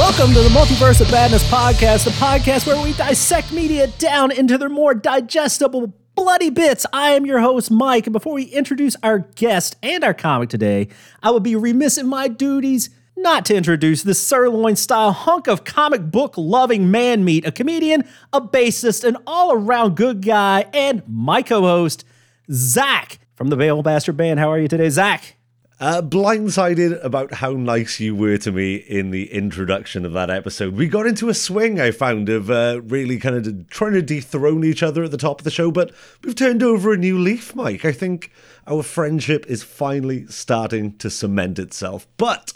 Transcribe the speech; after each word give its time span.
Welcome 0.00 0.32
to 0.32 0.40
the 0.40 0.48
Multiverse 0.48 1.02
of 1.02 1.10
Badness 1.10 1.46
podcast, 1.50 2.04
the 2.06 2.10
podcast 2.12 2.66
where 2.66 2.82
we 2.82 2.94
dissect 2.94 3.52
media 3.52 3.86
down 3.86 4.32
into 4.32 4.56
their 4.56 4.70
more 4.70 4.94
digestible, 4.94 5.92
bloody 6.14 6.48
bits. 6.48 6.86
I 6.90 7.10
am 7.10 7.26
your 7.26 7.40
host, 7.40 7.70
Mike, 7.70 8.06
and 8.06 8.14
before 8.14 8.32
we 8.32 8.44
introduce 8.44 8.96
our 9.02 9.18
guest 9.18 9.76
and 9.82 10.02
our 10.02 10.14
comic 10.14 10.48
today, 10.48 10.88
I 11.22 11.30
would 11.30 11.42
be 11.42 11.54
remiss 11.54 11.98
in 11.98 12.08
my 12.08 12.28
duties 12.28 12.88
not 13.14 13.44
to 13.44 13.54
introduce 13.54 14.02
this 14.02 14.18
sirloin 14.18 14.74
style 14.74 15.12
hunk 15.12 15.46
of 15.46 15.64
comic 15.64 16.10
book 16.10 16.32
loving 16.38 16.90
man 16.90 17.22
meat, 17.22 17.44
a 17.44 17.52
comedian, 17.52 18.08
a 18.32 18.40
bassist, 18.40 19.04
an 19.04 19.18
all 19.26 19.52
around 19.52 19.96
good 19.96 20.24
guy, 20.24 20.64
and 20.72 21.02
my 21.06 21.42
co 21.42 21.60
host, 21.60 22.06
Zach 22.50 23.18
from 23.34 23.48
the 23.48 23.56
Veil 23.56 23.82
Bastard 23.82 24.16
Band. 24.16 24.40
How 24.40 24.50
are 24.50 24.58
you 24.58 24.66
today, 24.66 24.88
Zach? 24.88 25.36
Uh, 25.80 26.02
blindsided 26.02 27.02
about 27.02 27.32
how 27.32 27.52
nice 27.52 27.98
you 28.00 28.14
were 28.14 28.36
to 28.36 28.52
me 28.52 28.74
in 28.74 29.08
the 29.08 29.32
introduction 29.32 30.04
of 30.04 30.12
that 30.12 30.28
episode. 30.28 30.76
We 30.76 30.88
got 30.88 31.06
into 31.06 31.30
a 31.30 31.34
swing, 31.34 31.80
I 31.80 31.90
found, 31.90 32.28
of 32.28 32.50
uh, 32.50 32.82
really 32.84 33.18
kind 33.18 33.34
of 33.34 33.70
trying 33.70 33.94
to 33.94 34.02
dethrone 34.02 34.62
each 34.62 34.82
other 34.82 35.04
at 35.04 35.10
the 35.10 35.16
top 35.16 35.40
of 35.40 35.44
the 35.44 35.50
show, 35.50 35.70
but 35.70 35.90
we've 36.22 36.34
turned 36.34 36.62
over 36.62 36.92
a 36.92 36.98
new 36.98 37.18
leaf, 37.18 37.54
Mike. 37.54 37.86
I 37.86 37.92
think 37.92 38.30
our 38.66 38.82
friendship 38.82 39.46
is 39.48 39.62
finally 39.62 40.26
starting 40.26 40.98
to 40.98 41.08
cement 41.08 41.58
itself. 41.58 42.06
But 42.18 42.52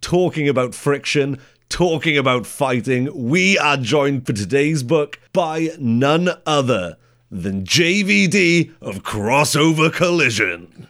talking 0.00 0.48
about 0.48 0.74
friction, 0.74 1.38
talking 1.68 2.18
about 2.18 2.44
fighting, 2.44 3.08
we 3.14 3.56
are 3.56 3.76
joined 3.76 4.26
for 4.26 4.32
today's 4.32 4.82
book 4.82 5.20
by 5.32 5.68
none 5.78 6.28
other 6.44 6.96
than 7.30 7.62
JVD 7.62 8.72
of 8.80 9.04
Crossover 9.04 9.92
Collision. 9.92 10.88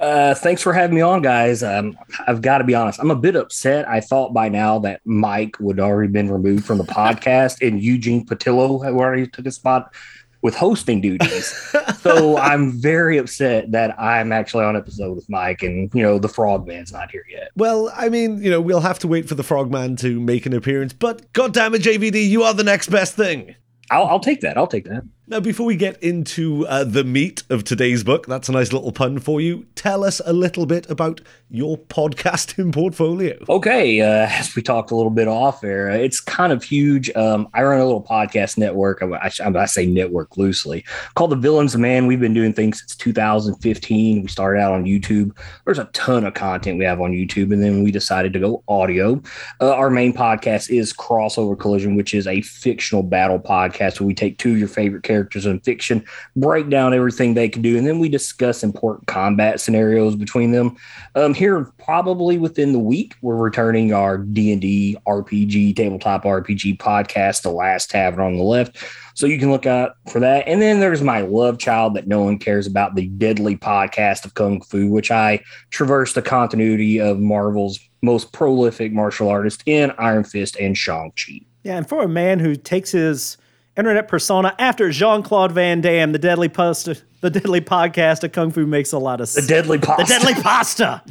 Uh, 0.00 0.34
thanks 0.34 0.62
for 0.62 0.72
having 0.72 0.94
me 0.94 1.02
on, 1.02 1.20
guys. 1.20 1.62
Um, 1.62 1.96
I've 2.26 2.40
got 2.40 2.58
to 2.58 2.64
be 2.64 2.74
honest. 2.74 2.98
I'm 3.00 3.10
a 3.10 3.16
bit 3.16 3.36
upset. 3.36 3.86
I 3.86 4.00
thought 4.00 4.32
by 4.32 4.48
now 4.48 4.78
that 4.80 5.02
Mike 5.04 5.56
would 5.60 5.78
already 5.78 6.10
been 6.10 6.30
removed 6.30 6.64
from 6.64 6.78
the 6.78 6.84
podcast, 6.84 7.66
and 7.66 7.82
Eugene 7.82 8.24
Patillo 8.24 8.82
had 8.82 8.94
already 8.94 9.26
took 9.26 9.46
a 9.46 9.50
spot 9.50 9.94
with 10.42 10.56
hosting 10.56 11.02
duties. 11.02 11.54
so 11.98 12.38
I'm 12.38 12.72
very 12.72 13.18
upset 13.18 13.72
that 13.72 14.00
I'm 14.00 14.32
actually 14.32 14.64
on 14.64 14.74
episode 14.74 15.14
with 15.14 15.28
Mike, 15.28 15.62
and 15.62 15.90
you 15.94 16.02
know 16.02 16.18
the 16.18 16.28
Frogman's 16.28 16.92
not 16.92 17.10
here 17.10 17.26
yet. 17.30 17.50
Well, 17.54 17.92
I 17.94 18.08
mean, 18.08 18.42
you 18.42 18.50
know, 18.50 18.60
we'll 18.60 18.80
have 18.80 18.98
to 19.00 19.08
wait 19.08 19.28
for 19.28 19.34
the 19.34 19.42
Frogman 19.42 19.96
to 19.96 20.18
make 20.18 20.46
an 20.46 20.54
appearance, 20.54 20.94
but 20.94 21.30
God 21.34 21.52
damn 21.52 21.74
it, 21.74 21.82
JVD, 21.82 22.26
you 22.26 22.42
are 22.42 22.54
the 22.54 22.64
next 22.64 22.88
best 22.88 23.16
thing. 23.16 23.54
I'll, 23.90 24.06
I'll 24.06 24.20
take 24.20 24.40
that. 24.40 24.56
I'll 24.56 24.66
take 24.66 24.84
that. 24.84 25.02
Now, 25.30 25.38
before 25.38 25.64
we 25.64 25.76
get 25.76 26.02
into 26.02 26.66
uh, 26.66 26.82
the 26.82 27.04
meat 27.04 27.44
of 27.50 27.62
today's 27.62 28.02
book, 28.02 28.26
that's 28.26 28.48
a 28.48 28.52
nice 28.52 28.72
little 28.72 28.90
pun 28.90 29.20
for 29.20 29.40
you. 29.40 29.64
Tell 29.76 30.02
us 30.02 30.20
a 30.26 30.32
little 30.32 30.66
bit 30.66 30.90
about 30.90 31.20
your 31.48 31.78
podcasting 31.78 32.72
portfolio. 32.74 33.38
Okay, 33.48 34.00
uh, 34.00 34.26
as 34.28 34.56
we 34.56 34.62
talked 34.62 34.90
a 34.90 34.96
little 34.96 35.12
bit 35.12 35.28
off 35.28 35.62
air, 35.62 35.88
uh, 35.88 35.94
it's 35.94 36.18
kind 36.18 36.52
of 36.52 36.64
huge. 36.64 37.14
Um, 37.14 37.48
I 37.54 37.62
run 37.62 37.78
a 37.78 37.84
little 37.84 38.02
podcast 38.02 38.58
network. 38.58 39.04
I, 39.04 39.06
I, 39.06 39.30
I, 39.56 39.66
say 39.66 39.86
network 39.86 40.36
loosely, 40.36 40.84
called 41.14 41.30
The 41.30 41.36
Villains 41.36 41.76
Man. 41.76 42.08
We've 42.08 42.18
been 42.18 42.34
doing 42.34 42.52
things 42.52 42.80
since 42.80 42.96
2015. 42.96 44.22
We 44.22 44.26
started 44.26 44.58
out 44.58 44.72
on 44.72 44.84
YouTube. 44.84 45.36
There's 45.64 45.78
a 45.78 45.84
ton 45.92 46.24
of 46.24 46.34
content 46.34 46.76
we 46.76 46.84
have 46.86 47.00
on 47.00 47.12
YouTube, 47.12 47.52
and 47.52 47.62
then 47.62 47.84
we 47.84 47.92
decided 47.92 48.32
to 48.32 48.40
go 48.40 48.64
audio. 48.66 49.22
Uh, 49.60 49.74
our 49.74 49.90
main 49.90 50.12
podcast 50.12 50.76
is 50.76 50.92
Crossover 50.92 51.56
Collision, 51.56 51.94
which 51.94 52.14
is 52.14 52.26
a 52.26 52.42
fictional 52.42 53.04
battle 53.04 53.38
podcast 53.38 54.00
where 54.00 54.08
we 54.08 54.14
take 54.14 54.36
two 54.36 54.50
of 54.50 54.58
your 54.58 54.66
favorite 54.66 55.04
characters 55.04 55.19
characters 55.20 55.44
in 55.44 55.60
fiction, 55.60 56.04
break 56.34 56.70
down 56.70 56.94
everything 56.94 57.34
they 57.34 57.48
can 57.48 57.60
do, 57.60 57.76
and 57.76 57.86
then 57.86 57.98
we 57.98 58.08
discuss 58.08 58.62
important 58.62 59.06
combat 59.06 59.60
scenarios 59.60 60.16
between 60.16 60.52
them. 60.52 60.76
Um, 61.14 61.34
here, 61.34 61.70
probably 61.78 62.38
within 62.38 62.72
the 62.72 62.78
week, 62.78 63.14
we're 63.20 63.36
returning 63.36 63.92
our 63.92 64.16
D 64.16 64.52
and 64.52 64.62
D 64.62 64.96
RPG 65.06 65.76
tabletop 65.76 66.24
RPG 66.24 66.78
podcast, 66.78 67.42
The 67.42 67.50
Last 67.50 67.90
Tavern 67.90 68.24
on 68.24 68.36
the 68.36 68.42
Left. 68.42 68.78
So 69.14 69.26
you 69.26 69.38
can 69.38 69.50
look 69.50 69.66
out 69.66 69.96
for 70.08 70.20
that. 70.20 70.48
And 70.48 70.62
then 70.62 70.80
there's 70.80 71.02
my 71.02 71.20
love 71.20 71.58
child 71.58 71.94
that 71.94 72.06
no 72.06 72.22
one 72.22 72.38
cares 72.38 72.66
about, 72.66 72.94
the 72.94 73.08
Deadly 73.08 73.56
Podcast 73.56 74.24
of 74.24 74.32
Kung 74.34 74.62
Fu, 74.62 74.88
which 74.88 75.10
I 75.10 75.40
traverse 75.68 76.14
the 76.14 76.22
continuity 76.22 76.98
of 76.98 77.18
Marvel's 77.18 77.78
most 78.00 78.32
prolific 78.32 78.92
martial 78.92 79.28
artist 79.28 79.62
in 79.66 79.92
Iron 79.98 80.24
Fist 80.24 80.56
and 80.58 80.78
Shang-Chi. 80.78 81.42
Yeah, 81.64 81.76
and 81.76 81.86
for 81.86 82.02
a 82.02 82.08
man 82.08 82.38
who 82.38 82.56
takes 82.56 82.92
his 82.92 83.36
internet 83.76 84.08
persona 84.08 84.54
after 84.58 84.90
Jean 84.90 85.22
Claude 85.22 85.52
Van 85.52 85.80
Damme. 85.80 86.12
The 86.12 86.18
deadly 86.18 86.48
pasta, 86.48 86.96
the 87.20 87.30
deadly 87.30 87.60
podcast 87.60 88.24
of 88.24 88.32
Kung 88.32 88.50
Fu 88.50 88.66
makes 88.66 88.92
a 88.92 88.98
lot 88.98 89.20
of 89.20 89.28
sense. 89.28 89.46
The 89.46 89.54
deadly 89.54 89.78
pasta. 89.78 90.04
The 90.04 90.18
deadly 90.18 90.34
pasta. 90.42 91.02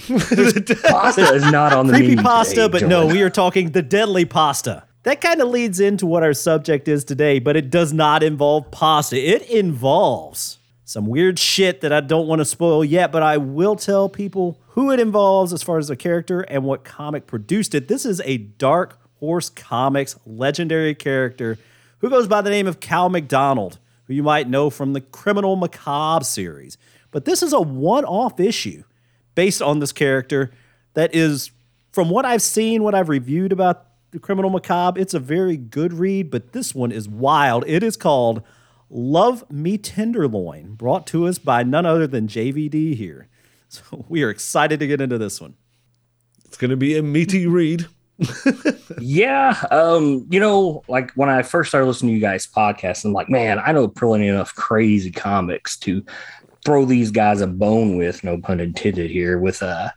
pasta 0.90 1.34
is 1.34 1.52
not 1.52 1.74
on 1.74 1.88
the 1.88 1.94
creepy 1.94 2.16
pasta, 2.16 2.70
but 2.70 2.84
no, 2.84 3.08
we 3.08 3.22
are 3.22 3.30
talking 3.30 3.72
the 3.72 3.82
deadly 3.82 4.26
pasta. 4.26 4.84
That 5.04 5.22
kind 5.22 5.42
of 5.42 5.48
leads 5.48 5.80
into 5.80 6.06
what 6.06 6.24
our 6.24 6.34
subject 6.34 6.88
is 6.88 7.06
today, 7.06 7.40
but 7.40 7.56
it 7.56 7.70
does 7.70 7.94
not 7.94 8.22
involve 8.22 8.70
pasta. 8.70 9.18
It 9.18 9.50
involves 9.50 10.58
some 10.84 11.06
weird 11.06 11.40
shit 11.40 11.82
that 11.82 11.94
I 11.94 12.02
don't 12.02 12.28
want 12.28 12.40
to 12.40 12.46
spoil 12.46 12.84
yet, 12.84 13.12
but 13.12 13.24
I 13.24 13.38
will 13.38 13.76
tell 13.76 14.10
people 14.10 14.60
who 14.70 14.92
it 14.92 15.00
involves 15.00 15.54
as 15.54 15.64
far 15.64 15.78
as 15.78 15.88
the 15.88 15.96
character 15.96 16.42
and 16.42 16.64
what 16.64 16.84
comic 16.84 17.28
produced 17.28 17.74
it. 17.76 17.88
This 17.88 18.06
is 18.06 18.22
a 18.26 18.38
Dark 18.38 19.00
Horse 19.20 19.50
Comics 19.50 20.18
legendary 20.26 20.96
character 20.96 21.58
who 22.00 22.10
goes 22.10 22.28
by 22.28 22.42
the 22.42 22.50
name 22.50 22.68
of 22.68 22.80
Cal 22.80 23.10
McDonald, 23.10 23.80
who 24.06 24.14
you 24.14 24.24
might 24.24 24.50
know 24.50 24.70
from 24.70 24.94
the 24.94 25.02
Criminal 25.02 25.56
Macabre 25.56 26.26
series. 26.26 26.78
But 27.12 27.26
this 27.26 27.42
is 27.42 27.54
a 27.54 27.62
one 27.62 28.06
off 28.06 28.40
issue 28.40 28.84
based 29.36 29.62
on 29.62 29.80
this 29.80 29.92
character 29.92 30.52
that 30.94 31.14
is, 31.14 31.52
from 31.92 32.10
what 32.10 32.26
I've 32.26 32.42
seen, 32.42 32.84
what 32.84 32.96
I've 32.96 33.10
reviewed 33.10 33.52
about 33.52 33.86
the 34.12 34.20
Criminal 34.20 34.50
Macabre, 34.50 35.00
it's 35.00 35.14
a 35.14 35.20
very 35.20 35.56
good 35.56 35.94
read, 35.94 36.32
but 36.32 36.52
this 36.52 36.74
one 36.74 36.92
is 36.92 37.08
wild. 37.08 37.64
It 37.68 37.84
is 37.84 37.96
called 37.96 38.42
Love 38.90 39.50
Me 39.52 39.78
Tenderloin, 39.78 40.74
brought 40.74 41.06
to 41.08 41.28
us 41.28 41.38
by 41.38 41.64
none 41.64 41.86
other 41.86 42.08
than 42.08 42.28
JVD 42.28 42.96
here. 42.96 43.28
So 43.72 44.04
we 44.10 44.24
are 44.24 44.32
excited 44.32 44.80
to 44.80 44.88
get 44.88 45.00
into 45.00 45.20
this 45.20 45.40
one. 45.40 45.54
It's 46.44 46.58
going 46.58 46.72
to 46.72 46.76
be 46.76 46.98
a 46.98 47.04
meaty 47.04 47.46
read 47.46 47.86
yeah. 49.00 49.64
Um, 49.72 50.28
you 50.30 50.40
know, 50.40 50.84
like 50.88 51.12
when 51.14 51.30
I 51.30 51.42
first 51.42 51.70
started 51.70 51.88
listening 51.88 52.12
to 52.12 52.16
you 52.16 52.22
guys' 52.22 52.48
podcast, 52.48 53.06
I'm 53.06 53.14
like, 53.14 53.30
man, 53.30 53.60
I 53.60 53.72
know 53.72 53.88
plenty 53.88 54.28
enough 54.28 54.54
crazy 54.56 55.12
comics 55.12 55.78
to 55.80 56.04
throw 56.66 56.86
these 56.86 57.12
guys 57.12 57.42
a 57.42 57.48
bone 57.48 57.98
with, 57.98 58.24
no 58.24 58.38
pun 58.38 58.60
intended 58.60 59.10
here, 59.10 59.40
with 59.40 59.64
uh 59.64 59.90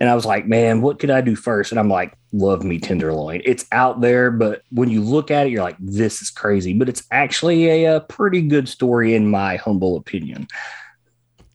and 0.00 0.10
I 0.10 0.14
was 0.14 0.26
like, 0.26 0.46
man, 0.46 0.82
what 0.82 0.98
could 0.98 1.10
I 1.10 1.20
do 1.20 1.36
first? 1.36 1.70
And 1.70 1.78
I'm 1.78 1.88
like, 1.88 2.16
love 2.32 2.64
me 2.64 2.78
tenderloin. 2.78 3.42
It's 3.44 3.64
out 3.70 4.00
there, 4.00 4.30
but 4.30 4.62
when 4.70 4.90
you 4.90 5.00
look 5.00 5.30
at 5.30 5.46
it, 5.46 5.50
you're 5.50 5.62
like, 5.62 5.76
this 5.78 6.20
is 6.20 6.30
crazy. 6.30 6.74
But 6.74 6.88
it's 6.88 7.04
actually 7.10 7.84
a, 7.84 7.96
a 7.96 8.00
pretty 8.00 8.42
good 8.42 8.68
story, 8.68 9.14
in 9.14 9.30
my 9.30 9.56
humble 9.56 9.96
opinion. 9.96 10.48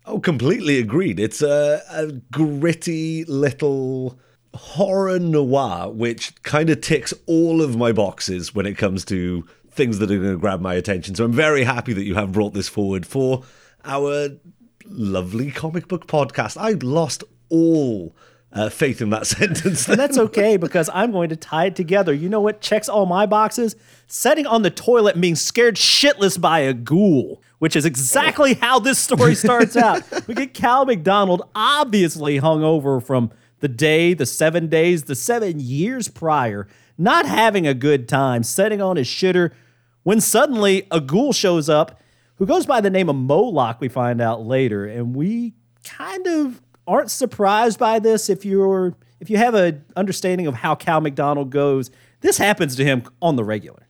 Oh, 0.05 0.19
completely 0.19 0.79
agreed. 0.79 1.19
It's 1.19 1.41
a, 1.41 1.81
a 1.91 2.13
gritty 2.31 3.25
little 3.25 4.17
horror 4.53 5.19
noir, 5.19 5.89
which 5.89 6.41
kind 6.43 6.69
of 6.69 6.81
ticks 6.81 7.13
all 7.25 7.61
of 7.61 7.75
my 7.75 7.91
boxes 7.91 8.53
when 8.53 8.65
it 8.65 8.77
comes 8.77 9.05
to 9.05 9.45
things 9.71 9.99
that 9.99 10.11
are 10.11 10.17
going 10.17 10.31
to 10.31 10.37
grab 10.37 10.61
my 10.61 10.73
attention. 10.73 11.15
So 11.15 11.25
I'm 11.25 11.31
very 11.31 11.63
happy 11.63 11.93
that 11.93 12.03
you 12.03 12.15
have 12.15 12.31
brought 12.31 12.53
this 12.53 12.67
forward 12.67 13.05
for 13.05 13.43
our 13.85 14.29
lovely 14.85 15.51
comic 15.51 15.87
book 15.87 16.07
podcast. 16.07 16.57
I 16.57 16.71
lost 16.71 17.23
all 17.49 18.15
uh, 18.51 18.69
faith 18.69 19.01
in 19.01 19.09
that 19.11 19.27
sentence. 19.27 19.87
and 19.87 19.99
that's 19.99 20.17
okay 20.17 20.57
because 20.57 20.89
I'm 20.93 21.11
going 21.11 21.29
to 21.29 21.35
tie 21.35 21.65
it 21.65 21.75
together. 21.75 22.13
You 22.13 22.29
know 22.29 22.41
what 22.41 22.61
checks 22.61 22.89
all 22.89 23.05
my 23.05 23.25
boxes? 23.25 23.75
Setting 24.07 24.47
on 24.47 24.63
the 24.63 24.71
toilet 24.71 25.15
and 25.15 25.21
being 25.21 25.35
scared 25.35 25.75
shitless 25.75 26.39
by 26.39 26.59
a 26.59 26.73
ghoul, 26.73 27.41
which 27.59 27.75
is 27.75 27.85
exactly 27.85 28.55
how 28.55 28.79
this 28.79 28.97
story 28.97 29.35
starts 29.35 29.75
out. 29.75 30.03
we 30.27 30.33
get 30.33 30.53
Cal 30.53 30.85
McDonald 30.85 31.43
obviously 31.53 32.37
hung 32.37 32.63
over 32.63 32.99
from 32.99 33.31
the 33.59 33.67
day, 33.67 34.13
the 34.13 34.25
seven 34.25 34.67
days, 34.67 35.03
the 35.03 35.15
seven 35.15 35.59
years 35.59 36.07
prior, 36.07 36.67
not 36.97 37.25
having 37.25 37.67
a 37.67 37.73
good 37.73 38.07
time, 38.07 38.43
setting 38.43 38.81
on 38.81 38.97
his 38.97 39.07
shitter, 39.07 39.51
when 40.03 40.21
suddenly 40.21 40.87
a 40.91 40.99
ghoul 41.01 41.33
shows 41.33 41.69
up 41.69 41.99
who 42.39 42.45
goes 42.45 42.65
by 42.65 42.81
the 42.81 42.89
name 42.89 43.09
of 43.09 43.15
Moloch, 43.17 43.81
we 43.81 43.89
find 43.89 44.21
out 44.21 44.45
later. 44.45 44.85
And 44.85 45.13
we 45.13 45.53
kind 45.83 46.25
of 46.25 46.61
aren't 46.87 47.11
surprised 47.11 47.77
by 47.77 47.99
this 47.99 48.29
if 48.29 48.45
you're 48.45 48.95
if 49.19 49.29
you 49.29 49.37
have 49.37 49.53
an 49.53 49.83
understanding 49.97 50.47
of 50.47 50.55
how 50.55 50.73
Cal 50.75 51.01
McDonald 51.01 51.49
goes. 51.49 51.91
This 52.21 52.37
happens 52.37 52.75
to 52.77 52.85
him 52.85 53.03
on 53.21 53.35
the 53.35 53.43
regular. 53.43 53.87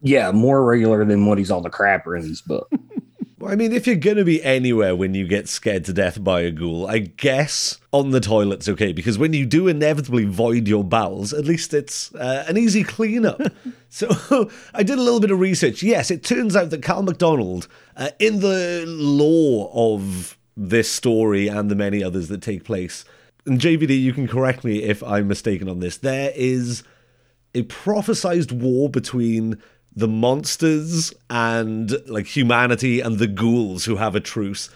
Yeah, 0.00 0.32
more 0.32 0.64
regular 0.64 1.04
than 1.04 1.26
what 1.26 1.38
he's 1.38 1.52
on 1.52 1.62
the 1.62 1.70
crapper 1.70 2.18
in 2.18 2.28
this 2.28 2.40
book. 2.40 2.68
I 3.46 3.56
mean, 3.56 3.72
if 3.72 3.86
you're 3.86 3.96
going 3.96 4.16
to 4.16 4.24
be 4.24 4.42
anywhere 4.42 4.94
when 4.94 5.14
you 5.14 5.26
get 5.26 5.48
scared 5.48 5.84
to 5.86 5.92
death 5.92 6.22
by 6.22 6.42
a 6.42 6.50
ghoul, 6.50 6.86
I 6.86 6.98
guess 6.98 7.78
on 7.92 8.10
the 8.10 8.20
toilet's 8.20 8.68
okay, 8.68 8.92
because 8.92 9.18
when 9.18 9.32
you 9.32 9.46
do 9.46 9.68
inevitably 9.68 10.24
void 10.24 10.68
your 10.68 10.84
bowels, 10.84 11.32
at 11.32 11.44
least 11.44 11.74
it's 11.74 12.14
uh, 12.14 12.44
an 12.48 12.56
easy 12.56 12.84
cleanup. 12.84 13.40
so 13.88 14.50
I 14.74 14.82
did 14.82 14.98
a 14.98 15.02
little 15.02 15.20
bit 15.20 15.30
of 15.30 15.40
research. 15.40 15.82
Yes, 15.82 16.10
it 16.10 16.22
turns 16.22 16.54
out 16.54 16.70
that 16.70 16.82
Cal 16.82 17.02
McDonald, 17.02 17.68
uh, 17.96 18.10
in 18.18 18.40
the 18.40 18.84
lore 18.86 19.70
of 19.74 20.38
this 20.56 20.90
story 20.90 21.48
and 21.48 21.70
the 21.70 21.76
many 21.76 22.02
others 22.02 22.28
that 22.28 22.42
take 22.42 22.64
place, 22.64 23.04
and 23.44 23.60
JVD, 23.60 24.00
you 24.00 24.12
can 24.12 24.28
correct 24.28 24.62
me 24.62 24.82
if 24.82 25.02
I'm 25.02 25.26
mistaken 25.26 25.68
on 25.68 25.80
this, 25.80 25.96
there 25.96 26.32
is 26.34 26.84
a 27.54 27.62
prophesized 27.64 28.52
war 28.52 28.88
between 28.88 29.60
the 29.94 30.08
monsters 30.08 31.12
and 31.28 31.96
like 32.08 32.26
humanity 32.26 33.00
and 33.00 33.18
the 33.18 33.26
ghouls 33.26 33.84
who 33.84 33.96
have 33.96 34.14
a 34.14 34.20
truce. 34.20 34.70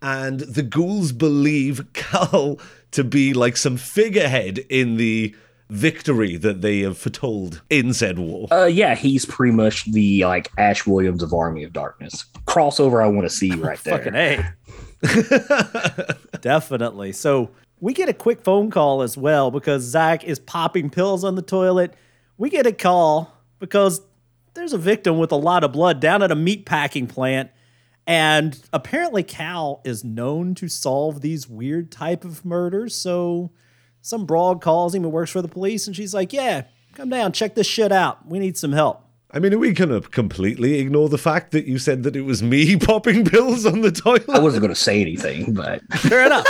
And 0.00 0.40
the 0.40 0.62
ghouls 0.62 1.12
believe 1.12 1.86
Cal 1.92 2.58
to 2.92 3.04
be 3.04 3.32
like 3.32 3.56
some 3.56 3.76
figurehead 3.76 4.58
in 4.68 4.96
the 4.96 5.34
victory 5.70 6.36
that 6.36 6.60
they 6.60 6.80
have 6.80 6.98
foretold 6.98 7.62
in 7.70 7.94
said 7.94 8.18
war. 8.18 8.46
Uh, 8.52 8.66
yeah, 8.66 8.94
he's 8.94 9.24
pretty 9.24 9.54
much 9.54 9.90
the 9.90 10.24
like 10.24 10.50
Ash 10.58 10.86
Williams 10.86 11.22
of 11.22 11.32
Army 11.32 11.64
of 11.64 11.72
Darkness 11.72 12.26
crossover. 12.46 13.02
I 13.02 13.06
want 13.08 13.26
to 13.26 13.34
see 13.34 13.50
right 13.56 13.78
there. 13.82 13.98
Fucking 13.98 14.14
A. 14.14 14.54
Definitely. 16.40 17.12
So 17.12 17.50
we 17.80 17.94
get 17.94 18.08
a 18.08 18.14
quick 18.14 18.42
phone 18.42 18.70
call 18.70 19.02
as 19.02 19.16
well 19.16 19.50
because 19.50 19.82
Zach 19.82 20.24
is 20.24 20.38
popping 20.38 20.90
pills 20.90 21.24
on 21.24 21.34
the 21.34 21.42
toilet. 21.42 21.94
We 22.36 22.50
get 22.50 22.66
a 22.66 22.72
call 22.72 23.34
because 23.58 24.02
there's 24.54 24.72
a 24.72 24.78
victim 24.78 25.18
with 25.18 25.32
a 25.32 25.36
lot 25.36 25.64
of 25.64 25.72
blood 25.72 26.00
down 26.00 26.22
at 26.22 26.30
a 26.30 26.36
meat 26.36 26.66
packing 26.66 27.06
plant. 27.06 27.50
And 28.06 28.58
apparently 28.72 29.22
Cal 29.22 29.80
is 29.84 30.02
known 30.02 30.54
to 30.56 30.68
solve 30.68 31.20
these 31.20 31.48
weird 31.48 31.92
type 31.92 32.24
of 32.24 32.44
murders. 32.44 32.94
So 32.94 33.52
some 34.00 34.26
broad 34.26 34.60
calls 34.60 34.94
him 34.94 35.04
and 35.04 35.12
works 35.12 35.30
for 35.30 35.42
the 35.42 35.48
police 35.48 35.86
and 35.86 35.94
she's 35.94 36.12
like, 36.12 36.32
"Yeah, 36.32 36.64
come 36.94 37.08
down, 37.08 37.32
check 37.32 37.54
this 37.54 37.66
shit 37.66 37.92
out. 37.92 38.26
We 38.26 38.38
need 38.40 38.58
some 38.58 38.72
help." 38.72 39.04
I 39.34 39.38
mean, 39.38 39.54
are 39.54 39.58
we 39.58 39.72
going 39.72 39.88
to 39.88 40.06
completely 40.08 40.78
ignore 40.78 41.08
the 41.08 41.16
fact 41.16 41.52
that 41.52 41.64
you 41.64 41.78
said 41.78 42.02
that 42.02 42.14
it 42.14 42.22
was 42.22 42.42
me 42.42 42.76
popping 42.80 43.24
pills 43.24 43.64
on 43.64 43.80
the 43.80 43.90
toilet? 43.92 44.28
I 44.28 44.40
wasn't 44.40 44.62
going 44.62 44.74
to 44.74 44.80
say 44.80 45.00
anything, 45.00 45.54
but 45.54 45.80
fair 45.92 46.26
enough. 46.26 46.46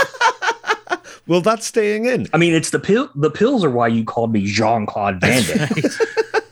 well, 1.27 1.41
that's 1.41 1.65
staying 1.65 2.05
in. 2.05 2.27
I 2.33 2.37
mean, 2.37 2.53
it's 2.53 2.71
the 2.71 2.79
pill. 2.79 3.09
The 3.15 3.31
pills 3.31 3.63
are 3.63 3.69
why 3.69 3.87
you 3.87 4.03
called 4.03 4.33
me 4.33 4.45
Jean 4.45 4.85
Claude 4.85 5.21
Van 5.21 5.43
Damme. 5.43 6.42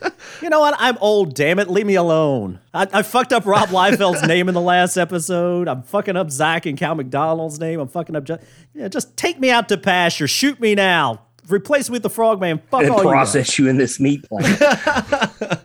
You 0.41 0.49
know 0.49 0.59
what? 0.59 0.75
I'm 0.79 0.97
old, 0.99 1.35
damn 1.35 1.59
it. 1.59 1.69
Leave 1.69 1.85
me 1.85 1.95
alone. 1.95 2.59
I, 2.73 2.87
I 2.91 3.01
fucked 3.03 3.31
up 3.31 3.45
Rob 3.45 3.69
Liefeld's 3.69 4.25
name 4.27 4.47
in 4.47 4.55
the 4.55 4.61
last 4.61 4.97
episode. 4.97 5.67
I'm 5.67 5.83
fucking 5.83 6.15
up 6.15 6.31
Zach 6.31 6.65
and 6.65 6.77
Cal 6.77 6.95
McDonald's 6.95 7.59
name. 7.59 7.79
I'm 7.79 7.87
fucking 7.87 8.15
up. 8.15 8.23
Just, 8.23 8.43
yeah, 8.73 8.87
just 8.87 9.15
take 9.15 9.39
me 9.39 9.51
out 9.51 9.69
to 9.69 9.77
pasture. 9.77 10.27
Shoot 10.27 10.59
me 10.59 10.73
now. 10.73 11.21
Replace 11.47 11.89
me 11.89 11.93
with 11.93 12.03
the 12.03 12.09
frogman. 12.09 12.59
Fuck 12.71 12.83
and 12.83 12.91
all 12.91 13.01
process 13.01 13.57
you, 13.59 13.65
you 13.65 13.69
in 13.69 13.77
this 13.77 13.99
meat 13.99 14.27
plant. 14.27 14.61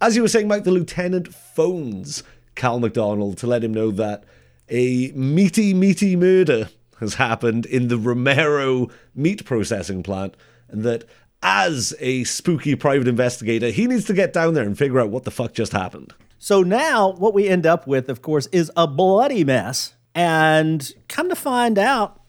As 0.00 0.16
you 0.16 0.22
were 0.22 0.28
saying, 0.28 0.48
Mike, 0.48 0.64
the 0.64 0.70
lieutenant 0.70 1.32
phones 1.32 2.22
Cal 2.54 2.80
McDonald 2.80 3.38
to 3.38 3.46
let 3.46 3.62
him 3.62 3.74
know 3.74 3.90
that 3.90 4.24
a 4.68 5.12
meaty, 5.14 5.74
meaty 5.74 6.16
murder 6.16 6.68
has 7.00 7.14
happened 7.14 7.66
in 7.66 7.88
the 7.88 7.98
Romero 7.98 8.88
meat 9.14 9.44
processing 9.44 10.02
plant, 10.02 10.34
and 10.68 10.82
that 10.82 11.04
as 11.44 11.94
a 12.00 12.24
spooky 12.24 12.74
private 12.74 13.06
investigator, 13.06 13.68
he 13.68 13.86
needs 13.86 14.06
to 14.06 14.14
get 14.14 14.32
down 14.32 14.54
there 14.54 14.64
and 14.64 14.76
figure 14.76 14.98
out 14.98 15.10
what 15.10 15.24
the 15.24 15.30
fuck 15.30 15.52
just 15.52 15.72
happened. 15.72 16.14
So 16.38 16.62
now, 16.62 17.12
what 17.12 17.34
we 17.34 17.46
end 17.48 17.66
up 17.66 17.86
with, 17.86 18.08
of 18.08 18.22
course, 18.22 18.46
is 18.48 18.72
a 18.76 18.86
bloody 18.86 19.44
mess. 19.44 19.94
And 20.14 20.90
come 21.08 21.28
to 21.28 21.36
find 21.36 21.78
out, 21.78 22.20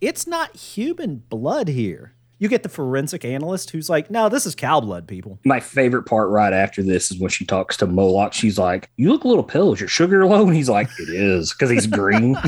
it's 0.00 0.26
not 0.26 0.56
human 0.56 1.22
blood 1.28 1.68
here. 1.68 2.14
You 2.38 2.48
get 2.48 2.62
the 2.64 2.68
forensic 2.68 3.24
analyst 3.24 3.70
who's 3.70 3.88
like, 3.88 4.10
no, 4.10 4.28
this 4.28 4.46
is 4.46 4.54
cow 4.54 4.80
blood, 4.80 5.06
people. 5.06 5.38
My 5.44 5.60
favorite 5.60 6.04
part 6.04 6.28
right 6.30 6.52
after 6.52 6.82
this 6.82 7.10
is 7.10 7.18
when 7.18 7.30
she 7.30 7.44
talks 7.44 7.76
to 7.78 7.86
Moloch. 7.86 8.32
She's 8.32 8.58
like, 8.58 8.90
You 8.96 9.12
look 9.12 9.22
a 9.24 9.28
little 9.28 9.44
pale. 9.44 9.72
Is 9.72 9.80
your 9.80 9.88
sugar 9.88 10.26
low? 10.26 10.46
And 10.46 10.56
he's 10.56 10.68
like, 10.68 10.88
It 10.98 11.08
is, 11.08 11.52
because 11.52 11.70
he's 11.70 11.86
green. 11.86 12.34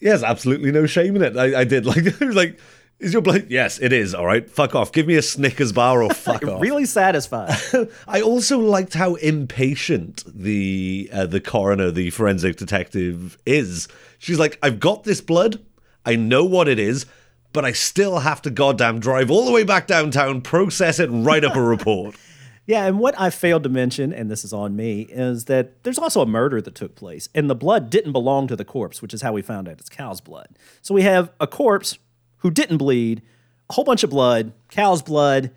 yes, 0.00 0.22
absolutely 0.22 0.70
no 0.70 0.84
shame 0.84 1.16
in 1.16 1.22
it. 1.22 1.36
I, 1.36 1.60
I 1.60 1.64
did 1.64 1.86
like, 1.86 2.04
I 2.20 2.24
was 2.26 2.36
like, 2.36 2.58
is 3.02 3.12
your 3.12 3.22
blood? 3.22 3.46
Yes, 3.48 3.78
it 3.80 3.92
is. 3.92 4.14
All 4.14 4.24
right, 4.24 4.48
fuck 4.48 4.74
off. 4.74 4.92
Give 4.92 5.06
me 5.06 5.16
a 5.16 5.22
Snickers 5.22 5.72
bar 5.72 6.02
or 6.02 6.10
fuck 6.10 6.44
off. 6.48 6.62
Really 6.62 6.86
satisfied. 6.86 7.56
I 8.08 8.20
also 8.20 8.58
liked 8.58 8.94
how 8.94 9.16
impatient 9.16 10.24
the 10.26 11.10
uh, 11.12 11.26
the 11.26 11.40
coroner, 11.40 11.90
the 11.90 12.10
forensic 12.10 12.56
detective, 12.56 13.36
is. 13.44 13.88
She's 14.18 14.38
like, 14.38 14.58
I've 14.62 14.80
got 14.80 15.04
this 15.04 15.20
blood. 15.20 15.60
I 16.06 16.16
know 16.16 16.44
what 16.44 16.68
it 16.68 16.78
is, 16.78 17.06
but 17.52 17.64
I 17.64 17.72
still 17.72 18.20
have 18.20 18.40
to 18.42 18.50
goddamn 18.50 19.00
drive 19.00 19.30
all 19.30 19.44
the 19.44 19.52
way 19.52 19.64
back 19.64 19.86
downtown, 19.86 20.40
process 20.40 20.98
it, 20.98 21.10
and 21.10 21.26
write 21.26 21.44
up 21.44 21.56
a 21.56 21.62
report. 21.62 22.16
Yeah, 22.64 22.86
and 22.86 23.00
what 23.00 23.18
I 23.20 23.30
failed 23.30 23.64
to 23.64 23.68
mention, 23.68 24.12
and 24.12 24.30
this 24.30 24.44
is 24.44 24.52
on 24.52 24.76
me, 24.76 25.02
is 25.02 25.46
that 25.46 25.82
there's 25.82 25.98
also 25.98 26.22
a 26.22 26.26
murder 26.26 26.60
that 26.62 26.76
took 26.76 26.94
place, 26.94 27.28
and 27.34 27.50
the 27.50 27.56
blood 27.56 27.90
didn't 27.90 28.12
belong 28.12 28.46
to 28.46 28.54
the 28.54 28.64
corpse, 28.64 29.02
which 29.02 29.12
is 29.12 29.20
how 29.22 29.32
we 29.32 29.42
found 29.42 29.68
out 29.68 29.80
it's 29.80 29.88
cow's 29.88 30.20
blood. 30.20 30.48
So 30.80 30.94
we 30.94 31.02
have 31.02 31.32
a 31.40 31.48
corpse 31.48 31.98
who 32.42 32.50
didn't 32.50 32.76
bleed, 32.76 33.22
a 33.70 33.72
whole 33.72 33.84
bunch 33.84 34.04
of 34.04 34.10
blood, 34.10 34.52
cow's 34.68 35.02
blood, 35.02 35.50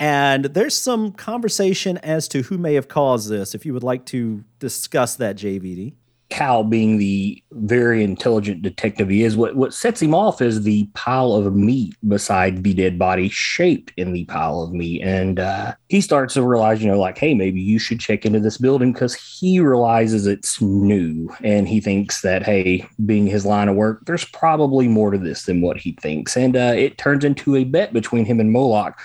and 0.00 0.46
there's 0.46 0.76
some 0.76 1.12
conversation 1.12 1.98
as 1.98 2.26
to 2.28 2.42
who 2.42 2.58
may 2.58 2.74
have 2.74 2.88
caused 2.88 3.30
this. 3.30 3.54
If 3.54 3.64
you 3.64 3.72
would 3.72 3.84
like 3.84 4.04
to 4.06 4.42
discuss 4.58 5.14
that, 5.16 5.36
JVD. 5.36 5.94
Cal, 6.34 6.64
being 6.64 6.98
the 6.98 7.40
very 7.52 8.02
intelligent 8.02 8.60
detective 8.60 9.08
he 9.08 9.22
is, 9.22 9.36
what, 9.36 9.54
what 9.54 9.72
sets 9.72 10.02
him 10.02 10.16
off 10.16 10.42
is 10.42 10.64
the 10.64 10.84
pile 10.94 11.32
of 11.32 11.54
meat 11.54 11.94
beside 12.08 12.64
the 12.64 12.74
dead 12.74 12.98
body 12.98 13.28
shaped 13.28 13.92
in 13.96 14.12
the 14.12 14.24
pile 14.24 14.60
of 14.60 14.72
meat. 14.72 15.00
And 15.02 15.38
uh, 15.38 15.76
he 15.88 16.00
starts 16.00 16.34
to 16.34 16.42
realize, 16.42 16.82
you 16.82 16.90
know, 16.90 16.98
like, 16.98 17.18
hey, 17.18 17.34
maybe 17.34 17.60
you 17.60 17.78
should 17.78 18.00
check 18.00 18.26
into 18.26 18.40
this 18.40 18.58
building 18.58 18.92
because 18.92 19.14
he 19.14 19.60
realizes 19.60 20.26
it's 20.26 20.60
new. 20.60 21.32
And 21.44 21.68
he 21.68 21.80
thinks 21.80 22.22
that, 22.22 22.42
hey, 22.42 22.84
being 23.06 23.28
his 23.28 23.46
line 23.46 23.68
of 23.68 23.76
work, 23.76 24.04
there's 24.06 24.24
probably 24.24 24.88
more 24.88 25.12
to 25.12 25.18
this 25.18 25.44
than 25.44 25.60
what 25.60 25.76
he 25.76 25.92
thinks. 26.02 26.36
And 26.36 26.56
uh, 26.56 26.74
it 26.74 26.98
turns 26.98 27.24
into 27.24 27.54
a 27.54 27.62
bet 27.62 27.92
between 27.92 28.24
him 28.24 28.40
and 28.40 28.50
Moloch 28.50 28.98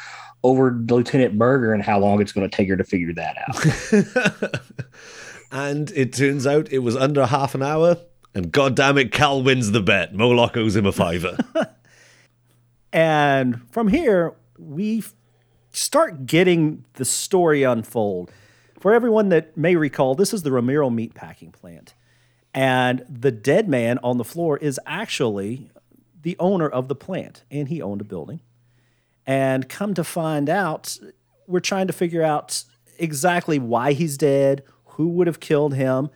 over 0.43 0.71
Lieutenant 0.87 1.37
Berger 1.37 1.73
and 1.73 1.83
how 1.83 1.99
long 1.99 2.21
it's 2.21 2.31
going 2.31 2.49
to 2.49 2.55
take 2.55 2.69
her 2.69 2.77
to 2.77 2.83
figure 2.83 3.13
that 3.13 3.37
out. 3.47 4.61
and 5.51 5.91
it 5.91 6.13
turns 6.13 6.45
out 6.45 6.71
it 6.71 6.79
was 6.79 6.95
under 6.95 7.25
half 7.25 7.55
an 7.55 7.63
hour. 7.63 7.97
And 8.33 8.51
goddamn 8.51 8.97
it, 8.97 9.11
Cal 9.11 9.41
wins 9.41 9.71
the 9.71 9.81
bet. 9.81 10.13
Moloch 10.13 10.55
owes 10.55 10.75
him 10.75 10.85
a 10.85 10.91
fiver. 10.91 11.37
and 12.93 13.61
from 13.71 13.87
here, 13.87 14.35
we 14.57 15.03
start 15.71 16.25
getting 16.25 16.85
the 16.93 17.05
story 17.05 17.63
unfold. 17.63 18.31
For 18.79 18.93
everyone 18.93 19.29
that 19.29 19.57
may 19.57 19.75
recall, 19.75 20.15
this 20.15 20.33
is 20.33 20.43
the 20.43 20.51
Romero 20.51 20.89
meat 20.89 21.13
packing 21.13 21.51
plant. 21.51 21.95
And 22.53 23.03
the 23.09 23.31
dead 23.31 23.67
man 23.67 23.99
on 24.03 24.17
the 24.17 24.23
floor 24.23 24.57
is 24.57 24.79
actually 24.85 25.71
the 26.21 26.35
owner 26.39 26.67
of 26.67 26.87
the 26.87 26.95
plant, 26.95 27.43
and 27.49 27.67
he 27.67 27.81
owned 27.81 28.01
a 28.01 28.05
building. 28.05 28.41
And 29.25 29.69
come 29.69 29.93
to 29.93 30.03
find 30.03 30.49
out, 30.49 30.97
we're 31.47 31.59
trying 31.59 31.87
to 31.87 31.93
figure 31.93 32.23
out 32.23 32.63
exactly 32.97 33.59
why 33.59 33.93
he's 33.93 34.17
dead, 34.17 34.63
who 34.99 35.07
would 35.07 35.27
have 35.27 35.39
killed 35.39 35.75
him. 35.75 36.09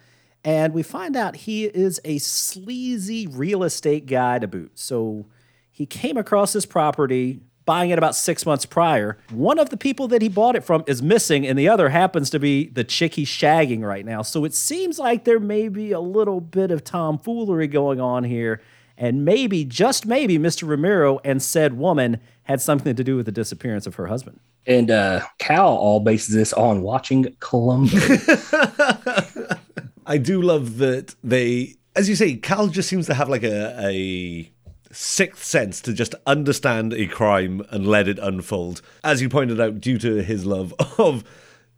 And 0.44 0.74
we 0.74 0.84
find 0.84 1.16
out 1.16 1.38
he 1.38 1.64
is 1.64 2.02
a 2.04 2.18
sleazy 2.18 3.28
real 3.28 3.64
estate 3.64 4.08
guy 4.08 4.40
to 4.40 4.46
boot. 4.46 4.74
So 4.76 5.26
he 5.72 5.86
came 5.86 6.18
across 6.18 6.52
this 6.52 6.66
property, 6.66 7.40
buying 7.64 7.92
it 7.92 7.98
about 7.98 8.14
six 8.14 8.46
months 8.46 8.66
prior. 8.66 9.18
One 9.32 9.58
of 9.58 9.70
the 9.70 9.78
people 9.78 10.10
that 10.10 10.22
he 10.22 10.28
bought 10.28 10.58
it 10.58 10.66
from 10.66 10.84
is 10.86 11.02
missing, 11.02 11.48
and 11.48 11.58
the 11.58 11.70
other 11.70 11.88
happens 11.88 12.30
to 12.32 12.40
be 12.40 12.68
the 12.68 12.84
chick 12.84 13.14
he's 13.14 13.30
shagging 13.30 13.84
right 13.84 14.06
now. 14.06 14.22
So 14.22 14.44
it 14.44 14.54
seems 14.54 15.00
like 15.00 15.24
there 15.24 15.40
may 15.40 15.70
be 15.70 15.94
a 15.94 16.02
little 16.02 16.42
bit 16.42 16.70
of 16.70 16.84
tomfoolery 16.84 17.68
going 17.68 18.02
on 18.02 18.26
here. 18.26 18.60
And 18.98 19.24
maybe, 19.24 19.64
just 19.64 20.06
maybe, 20.06 20.38
Mr. 20.38 20.68
Romero 20.68 21.22
and 21.24 21.42
said 21.42 21.78
woman 21.78 22.20
had 22.44 22.60
something 22.60 22.98
to 22.98 23.04
do 23.06 23.16
with 23.16 23.28
the 23.28 23.32
disappearance 23.32 23.88
of 23.88 23.96
her 23.96 24.08
husband. 24.08 24.42
And 24.66 24.90
uh, 24.90 25.22
Cal 25.40 25.76
all 25.76 26.00
bases 26.00 26.34
this 26.34 26.54
on 26.54 26.82
watching 26.82 27.36
Columbo. 27.40 27.98
I 30.06 30.18
do 30.18 30.42
love 30.42 30.78
that 30.78 31.16
they, 31.24 31.76
as 31.96 32.10
you 32.10 32.16
say, 32.16 32.36
Cal 32.36 32.68
just 32.68 32.90
seems 32.90 33.06
to 33.08 33.14
have 33.14 33.30
like 33.30 33.44
a, 33.44 33.76
a 33.80 34.50
sixth 34.92 35.44
sense 35.44 35.82
to 35.82 35.94
just 35.94 36.16
understand 36.26 36.94
a 36.94 37.08
crime 37.08 37.62
and 37.72 37.88
let 37.88 38.08
it 38.08 38.20
unfold. 38.20 38.82
As 39.04 39.22
you 39.22 39.30
pointed 39.30 39.60
out, 39.60 39.82
due 39.82 39.98
to 40.00 40.24
his 40.24 40.46
love 40.46 40.74
of 40.98 41.24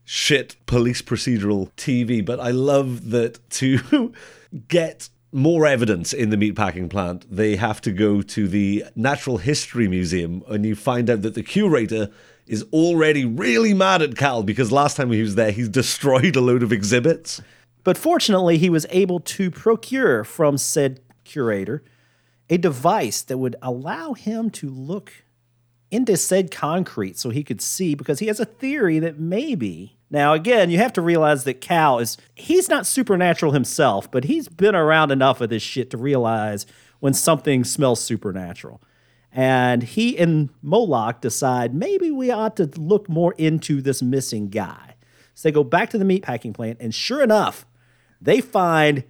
shit 0.05 0.55
police 0.67 1.01
procedural 1.01 1.71
TV. 1.71 2.23
But 2.23 2.39
I 2.39 2.51
love 2.51 3.09
that 3.09 3.49
to 3.51 4.13
get 4.67 5.09
more 5.31 5.65
evidence 5.65 6.13
in 6.13 6.29
the 6.29 6.37
meatpacking 6.37 6.89
plant, 6.89 7.25
they 7.29 7.57
have 7.57 7.81
to 7.81 7.91
go 7.91 8.21
to 8.21 8.47
the 8.47 8.85
Natural 8.95 9.37
History 9.37 9.87
Museum 9.89 10.43
and 10.47 10.65
you 10.65 10.75
find 10.75 11.09
out 11.09 11.23
that 11.23 11.33
the 11.33 11.43
curator 11.43 12.09
is 12.47 12.63
already 12.71 13.25
really 13.25 13.73
mad 13.73 14.01
at 14.01 14.15
Cal 14.15 14.43
because 14.43 14.71
last 14.71 14.97
time 14.97 15.11
he 15.11 15.21
was 15.21 15.35
there, 15.35 15.51
he's 15.51 15.69
destroyed 15.69 16.35
a 16.35 16.41
load 16.41 16.63
of 16.63 16.71
exhibits. 16.71 17.41
But 17.83 17.97
fortunately, 17.97 18.57
he 18.57 18.69
was 18.69 18.85
able 18.89 19.19
to 19.19 19.51
procure 19.51 20.23
from 20.23 20.57
said 20.57 20.99
curator 21.23 21.83
a 22.49 22.57
device 22.57 23.21
that 23.23 23.37
would 23.37 23.55
allow 23.61 24.13
him 24.13 24.49
to 24.51 24.69
look 24.69 25.11
into 25.91 26.17
said 26.17 26.51
concrete 26.51 27.17
so 27.17 27.29
he 27.29 27.43
could 27.43 27.61
see 27.61 27.95
because 27.95 28.19
he 28.19 28.27
has 28.27 28.39
a 28.39 28.45
theory 28.45 28.99
that 28.99 29.19
maybe 29.19 29.97
now 30.09 30.33
again 30.33 30.69
you 30.69 30.77
have 30.77 30.91
to 30.91 31.01
realize 31.01 31.43
that 31.43 31.61
cal 31.61 31.99
is 31.99 32.17
he's 32.33 32.67
not 32.67 32.87
supernatural 32.87 33.51
himself 33.51 34.09
but 34.09 34.23
he's 34.23 34.47
been 34.47 34.75
around 34.75 35.11
enough 35.11 35.41
of 35.41 35.49
this 35.49 35.61
shit 35.61 35.89
to 35.89 35.97
realize 35.97 36.65
when 36.99 37.13
something 37.13 37.63
smells 37.63 38.01
supernatural 38.01 38.81
And 39.35 39.83
he 39.83 40.17
and 40.17 40.49
Moloch 40.61 41.19
decide 41.19 41.75
maybe 41.75 42.09
we 42.09 42.31
ought 42.31 42.55
to 42.55 42.67
look 42.77 43.09
more 43.09 43.33
into 43.37 43.81
this 43.81 44.01
missing 44.01 44.47
guy. 44.49 44.95
So 45.33 45.49
they 45.49 45.51
go 45.51 45.65
back 45.65 45.89
to 45.89 45.97
the 45.97 46.05
meatpacking 46.05 46.53
plant, 46.53 46.77
and 46.79 46.95
sure 46.95 47.21
enough, 47.21 47.65
they 48.21 48.39
find 48.39 49.03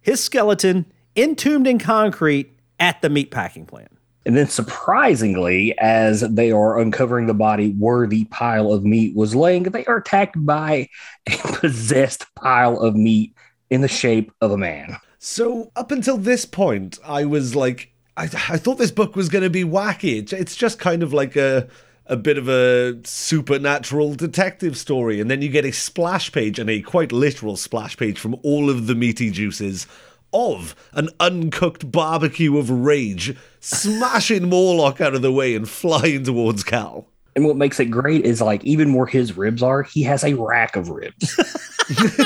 his 0.00 0.24
skeleton 0.24 0.86
entombed 1.14 1.66
in 1.66 1.78
concrete 1.78 2.58
at 2.80 3.02
the 3.02 3.08
meatpacking 3.08 3.66
plant. 3.66 3.92
And 4.24 4.34
then, 4.34 4.48
surprisingly, 4.48 5.78
as 5.78 6.22
they 6.22 6.50
are 6.50 6.80
uncovering 6.80 7.26
the 7.26 7.34
body 7.34 7.72
where 7.72 8.06
the 8.06 8.24
pile 8.24 8.72
of 8.72 8.82
meat 8.82 9.14
was 9.14 9.36
laying, 9.36 9.64
they 9.64 9.84
are 9.84 9.98
attacked 9.98 10.42
by 10.44 10.88
a 11.28 11.36
possessed 11.60 12.24
pile 12.34 12.80
of 12.80 12.96
meat 12.96 13.34
in 13.68 13.82
the 13.82 13.88
shape 13.88 14.32
of 14.40 14.50
a 14.50 14.56
man. 14.56 14.96
So, 15.18 15.70
up 15.76 15.92
until 15.92 16.16
this 16.16 16.46
point, 16.46 16.98
I 17.04 17.26
was 17.26 17.54
like, 17.54 17.92
I, 18.16 18.24
I 18.24 18.56
thought 18.56 18.78
this 18.78 18.90
book 18.90 19.14
was 19.14 19.28
going 19.28 19.44
to 19.44 19.50
be 19.50 19.64
wacky. 19.64 20.32
It's 20.32 20.56
just 20.56 20.78
kind 20.78 21.02
of 21.02 21.12
like 21.12 21.36
a 21.36 21.68
a 22.08 22.16
bit 22.16 22.38
of 22.38 22.48
a 22.48 22.96
supernatural 23.04 24.14
detective 24.14 24.78
story, 24.78 25.20
and 25.20 25.30
then 25.30 25.42
you 25.42 25.48
get 25.48 25.64
a 25.64 25.72
splash 25.72 26.30
page 26.30 26.58
and 26.58 26.70
a 26.70 26.80
quite 26.80 27.10
literal 27.10 27.56
splash 27.56 27.96
page 27.96 28.18
from 28.18 28.36
all 28.42 28.70
of 28.70 28.86
the 28.86 28.94
meaty 28.94 29.30
juices 29.30 29.86
of 30.32 30.74
an 30.92 31.08
uncooked 31.18 31.90
barbecue 31.90 32.58
of 32.58 32.70
rage, 32.70 33.36
smashing 33.60 34.48
Moloch 34.48 35.00
out 35.00 35.14
of 35.14 35.22
the 35.22 35.32
way 35.32 35.54
and 35.54 35.68
flying 35.68 36.24
towards 36.24 36.62
Cal. 36.62 37.06
And 37.34 37.44
what 37.44 37.56
makes 37.56 37.80
it 37.80 37.86
great 37.86 38.24
is 38.24 38.40
like 38.40 38.64
even 38.64 38.94
where 38.94 39.06
his 39.06 39.36
ribs 39.36 39.62
are, 39.62 39.82
he 39.82 40.02
has 40.04 40.24
a 40.24 40.34
rack 40.34 40.76
of 40.76 40.88
ribs. 40.88 41.38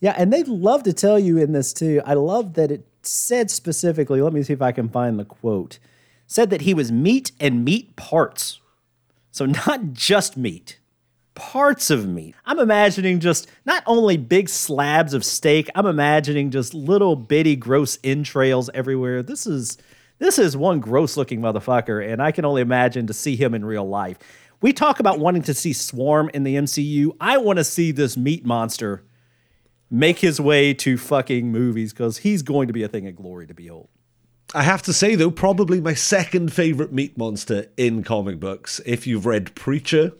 yeah, 0.00 0.14
and 0.16 0.32
they 0.32 0.42
love 0.44 0.84
to 0.84 0.92
tell 0.92 1.18
you 1.18 1.38
in 1.38 1.52
this 1.52 1.72
too. 1.72 2.00
I 2.04 2.14
love 2.14 2.54
that 2.54 2.70
it 2.70 2.86
said 3.06 3.50
specifically, 3.50 4.20
let 4.20 4.32
me 4.32 4.42
see 4.42 4.52
if 4.52 4.62
I 4.62 4.72
can 4.72 4.88
find 4.88 5.18
the 5.18 5.24
quote. 5.24 5.78
Said 6.26 6.50
that 6.50 6.62
he 6.62 6.74
was 6.74 6.92
meat 6.92 7.32
and 7.40 7.64
meat 7.64 7.96
parts. 7.96 8.60
So 9.32 9.46
not 9.46 9.92
just 9.92 10.36
meat, 10.36 10.78
parts 11.34 11.90
of 11.90 12.06
meat. 12.08 12.34
I'm 12.44 12.58
imagining 12.58 13.20
just 13.20 13.48
not 13.64 13.82
only 13.86 14.16
big 14.16 14.48
slabs 14.48 15.14
of 15.14 15.24
steak, 15.24 15.68
I'm 15.74 15.86
imagining 15.86 16.50
just 16.50 16.74
little 16.74 17.16
bitty 17.16 17.56
gross 17.56 17.98
entrails 18.04 18.68
everywhere. 18.74 19.22
This 19.22 19.46
is 19.46 19.78
this 20.18 20.38
is 20.38 20.56
one 20.56 20.80
gross 20.80 21.16
looking 21.16 21.40
motherfucker 21.40 22.06
and 22.06 22.20
I 22.20 22.30
can 22.30 22.44
only 22.44 22.60
imagine 22.60 23.06
to 23.06 23.14
see 23.14 23.36
him 23.36 23.54
in 23.54 23.64
real 23.64 23.88
life. 23.88 24.18
We 24.60 24.74
talk 24.74 25.00
about 25.00 25.18
wanting 25.18 25.42
to 25.44 25.54
see 25.54 25.72
Swarm 25.72 26.30
in 26.34 26.44
the 26.44 26.56
MCU. 26.56 27.16
I 27.18 27.38
want 27.38 27.58
to 27.58 27.64
see 27.64 27.92
this 27.92 28.18
meat 28.18 28.44
monster 28.44 29.02
make 29.90 30.20
his 30.20 30.40
way 30.40 30.72
to 30.74 30.96
fucking 30.96 31.50
movies 31.50 31.92
because 31.92 32.18
he's 32.18 32.42
going 32.42 32.68
to 32.68 32.72
be 32.72 32.82
a 32.82 32.88
thing 32.88 33.06
of 33.08 33.16
glory 33.16 33.46
to 33.46 33.54
behold. 33.54 33.88
I 34.54 34.62
have 34.62 34.82
to 34.82 34.92
say, 34.92 35.14
though, 35.14 35.30
probably 35.30 35.80
my 35.80 35.94
second 35.94 36.52
favorite 36.52 36.92
meat 36.92 37.16
monster 37.16 37.66
in 37.76 38.02
comic 38.02 38.40
books. 38.40 38.80
If 38.84 39.06
you've 39.06 39.26
read 39.26 39.54
Preacher, 39.54 40.12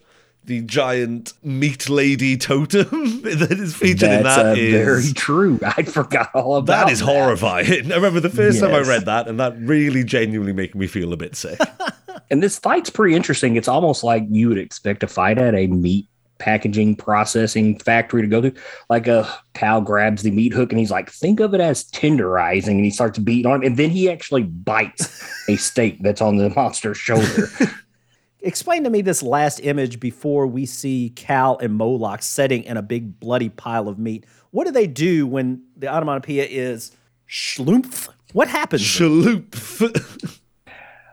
the 0.45 0.63
giant 0.63 1.33
meat 1.43 1.89
lady 1.89 2.37
totem 2.37 2.89
that 3.23 3.51
is 3.51 3.75
featured 3.75 4.11
That's 4.11 4.19
in 4.19 4.23
that 4.23 4.47
uh, 4.47 4.55
is 4.55 4.73
very 4.73 5.13
true. 5.13 5.59
I 5.77 5.83
forgot 5.83 6.31
all 6.35 6.57
about 6.57 6.67
that. 6.73 6.85
that 6.87 6.93
is 6.93 7.01
that. 7.01 7.07
horrifying. 7.07 7.67
I 7.93 7.97
remember 7.97 8.21
the 8.21 8.31
first 8.31 8.61
time 8.61 8.73
I 8.73 8.81
read 8.81 9.07
that, 9.07 9.27
and 9.27 9.41
that 9.41 9.59
really 9.59 10.05
genuinely 10.05 10.53
made 10.53 10.75
me 10.75 10.87
feel 10.87 11.13
a 11.13 11.17
bit 11.17 11.35
sick. 11.35 11.59
And 12.31 12.41
this 12.41 12.59
fight's 12.59 12.91
pretty 12.91 13.17
interesting. 13.17 13.57
It's 13.57 13.69
almost 13.69 14.05
like 14.05 14.25
you 14.31 14.49
would 14.49 14.59
expect 14.59 15.03
a 15.03 15.09
fight 15.09 15.39
at 15.39 15.55
a 15.57 15.67
meat 15.67 16.09
packaging 16.41 16.97
processing 16.97 17.79
factory 17.79 18.23
to 18.23 18.29
go 18.29 18.41
to. 18.41 18.53
Like 18.89 19.07
uh, 19.07 19.25
a 19.25 19.39
Cal 19.55 19.81
grabs 19.81 20.23
the 20.23 20.33
meat 20.33 20.53
hook 20.53 20.73
and 20.73 20.81
he's 20.81 20.91
like, 20.91 21.11
think 21.11 21.39
of 21.39 21.55
it 21.55 21.61
as 21.61 21.85
tenderizing, 21.91 22.73
and 22.73 22.85
he 22.85 22.91
starts 22.91 23.19
beating 23.21 23.51
on 23.51 23.63
it, 23.63 23.67
and 23.67 23.77
then 23.77 23.91
he 23.91 24.11
actually 24.11 24.43
bites 24.43 25.23
a 25.49 25.57
steak 25.57 26.03
that's 26.03 26.21
on 26.21 26.37
the 26.37 26.51
monster's 26.51 26.99
shoulder. 26.99 27.49
Explain 28.43 28.85
to 28.85 28.91
me 28.91 29.03
this 29.03 29.23
last 29.23 29.61
image 29.61 30.01
before 30.01 30.47
we 30.47 30.65
see 30.65 31.13
Cal 31.15 31.59
and 31.59 31.75
Moloch 31.75 32.23
sitting 32.23 32.65
in 32.65 32.79
a 32.79 32.83
big 32.83 33.21
bloody 33.21 33.51
pile 33.51 33.87
of 33.87 33.99
meat. 33.99 34.25
What 34.51 34.65
do 34.65 34.73
they 34.73 34.87
do 34.87 35.27
when 35.27 35.63
the 35.77 35.89
onomatopoeia 35.89 36.47
is 36.49 36.93
schlumpf? 37.29 38.09
What 38.33 38.49
happens? 38.49 38.83
Shaloop. 38.83 40.41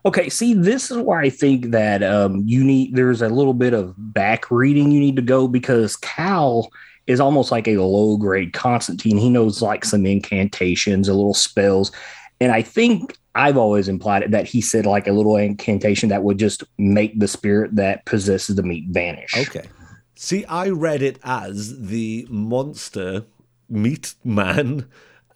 Okay, 0.08 0.30
see, 0.30 0.54
this 0.54 0.90
is 0.90 0.98
why 1.00 1.24
I 1.24 1.30
think 1.30 1.72
that 1.72 2.02
um, 2.02 2.42
you 2.46 2.64
need 2.64 2.96
there's 2.96 3.22
a 3.22 3.28
little 3.28 3.54
bit 3.54 3.74
of 3.74 3.94
back 3.98 4.50
reading 4.50 4.90
you 4.90 5.02
need 5.02 5.18
to 5.18 5.22
go 5.22 5.50
because 5.50 5.98
Cal 5.98 6.70
is 7.08 7.20
almost 7.20 7.52
like 7.52 7.68
a 7.68 7.76
low 7.76 8.16
grade 8.16 8.54
Constantine. 8.54 9.18
He 9.18 9.30
knows 9.30 9.62
like 9.62 9.84
some 9.84 10.06
incantations, 10.06 11.10
a 11.10 11.14
little 11.14 11.34
spells, 11.34 11.92
and 12.40 12.54
I 12.54 12.62
think 12.62 13.18
I've 13.36 13.58
always 13.58 13.90
implied 13.90 14.24
it 14.24 14.32
that 14.32 14.48
he 14.48 14.62
said 14.62 14.86
like 14.86 15.08
a 15.08 15.12
little 15.12 15.36
incantation 15.36 16.08
that 16.08 16.24
would 16.24 16.40
just 16.40 16.64
make 16.78 17.20
the 17.20 17.28
spirit 17.28 17.76
that 17.76 18.06
possesses 18.06 18.56
the 18.56 18.64
meat 18.64 18.86
vanish. 18.88 19.36
okay. 19.36 19.68
See, 20.16 20.46
I 20.46 20.70
read 20.70 21.02
it 21.02 21.20
as 21.26 21.78
the 21.82 22.26
monster 22.30 23.26
meat 23.68 24.16
man 24.24 24.88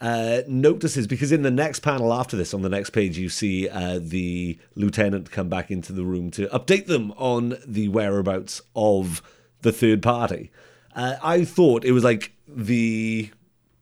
uh, 0.02 0.42
notices 0.48 1.06
because 1.06 1.32
in 1.32 1.44
the 1.44 1.52
next 1.52 1.82
panel 1.82 2.12
after 2.12 2.36
this, 2.36 2.54
on 2.54 2.64
the 2.64 2.70
next 2.70 2.90
page, 2.90 3.18
you 3.18 3.30
see 3.30 3.70
uh, 3.70 4.00
the 4.02 4.58
lieutenant 4.76 5.32
come 5.32 5.48
back 5.48 5.70
into 5.70 5.94
the 5.94 6.04
room 6.04 6.32
to 6.32 6.48
update 6.48 6.88
them 6.88 7.12
on 7.18 7.58
the 7.66 7.88
whereabouts 7.88 8.62
of 8.76 9.22
the 9.62 9.72
third 9.72 10.02
party. 10.02 10.52
Uh, 10.96 11.18
I 11.22 11.46
thought 11.46 11.86
it 11.86 11.92
was 11.92 12.04
like 12.04 12.34
the 12.48 13.30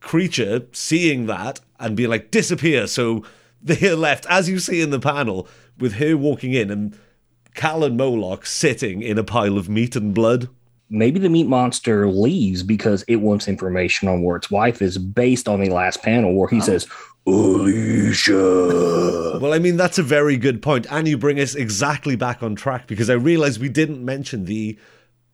creature 0.01 0.65
seeing 0.73 1.25
that 1.27 1.61
and 1.79 1.95
being 1.95 2.09
like, 2.09 2.31
disappear. 2.31 2.87
So 2.87 3.23
they're 3.61 3.95
left, 3.95 4.25
as 4.29 4.49
you 4.49 4.59
see 4.59 4.81
in 4.81 4.89
the 4.89 4.99
panel, 4.99 5.47
with 5.77 5.93
her 5.93 6.17
walking 6.17 6.53
in 6.53 6.69
and 6.69 6.97
Cal 7.55 7.83
and 7.83 7.97
Moloch 7.97 8.45
sitting 8.45 9.01
in 9.01 9.17
a 9.17 9.23
pile 9.23 9.57
of 9.57 9.69
meat 9.69 9.95
and 9.95 10.13
blood. 10.13 10.49
Maybe 10.89 11.19
the 11.19 11.29
meat 11.29 11.47
monster 11.47 12.07
leaves 12.07 12.63
because 12.63 13.03
it 13.07 13.17
wants 13.17 13.47
information 13.47 14.07
on 14.07 14.23
where 14.23 14.37
its 14.37 14.49
wife 14.49 14.81
is 14.81 14.97
based 14.97 15.47
on 15.47 15.61
the 15.61 15.69
last 15.69 16.01
panel 16.01 16.33
where 16.33 16.49
he 16.49 16.57
oh. 16.57 16.61
says, 16.61 16.87
Alicia. 17.27 19.17
Well, 19.39 19.53
I 19.53 19.59
mean, 19.59 19.77
that's 19.77 19.97
a 19.97 20.03
very 20.03 20.35
good 20.35 20.61
point. 20.61 20.85
And 20.91 21.07
you 21.07 21.17
bring 21.17 21.39
us 21.39 21.55
exactly 21.55 22.17
back 22.17 22.43
on 22.43 22.55
track 22.55 22.87
because 22.87 23.09
I 23.09 23.13
realized 23.13 23.61
we 23.61 23.69
didn't 23.69 24.03
mention 24.03 24.43
the 24.43 24.77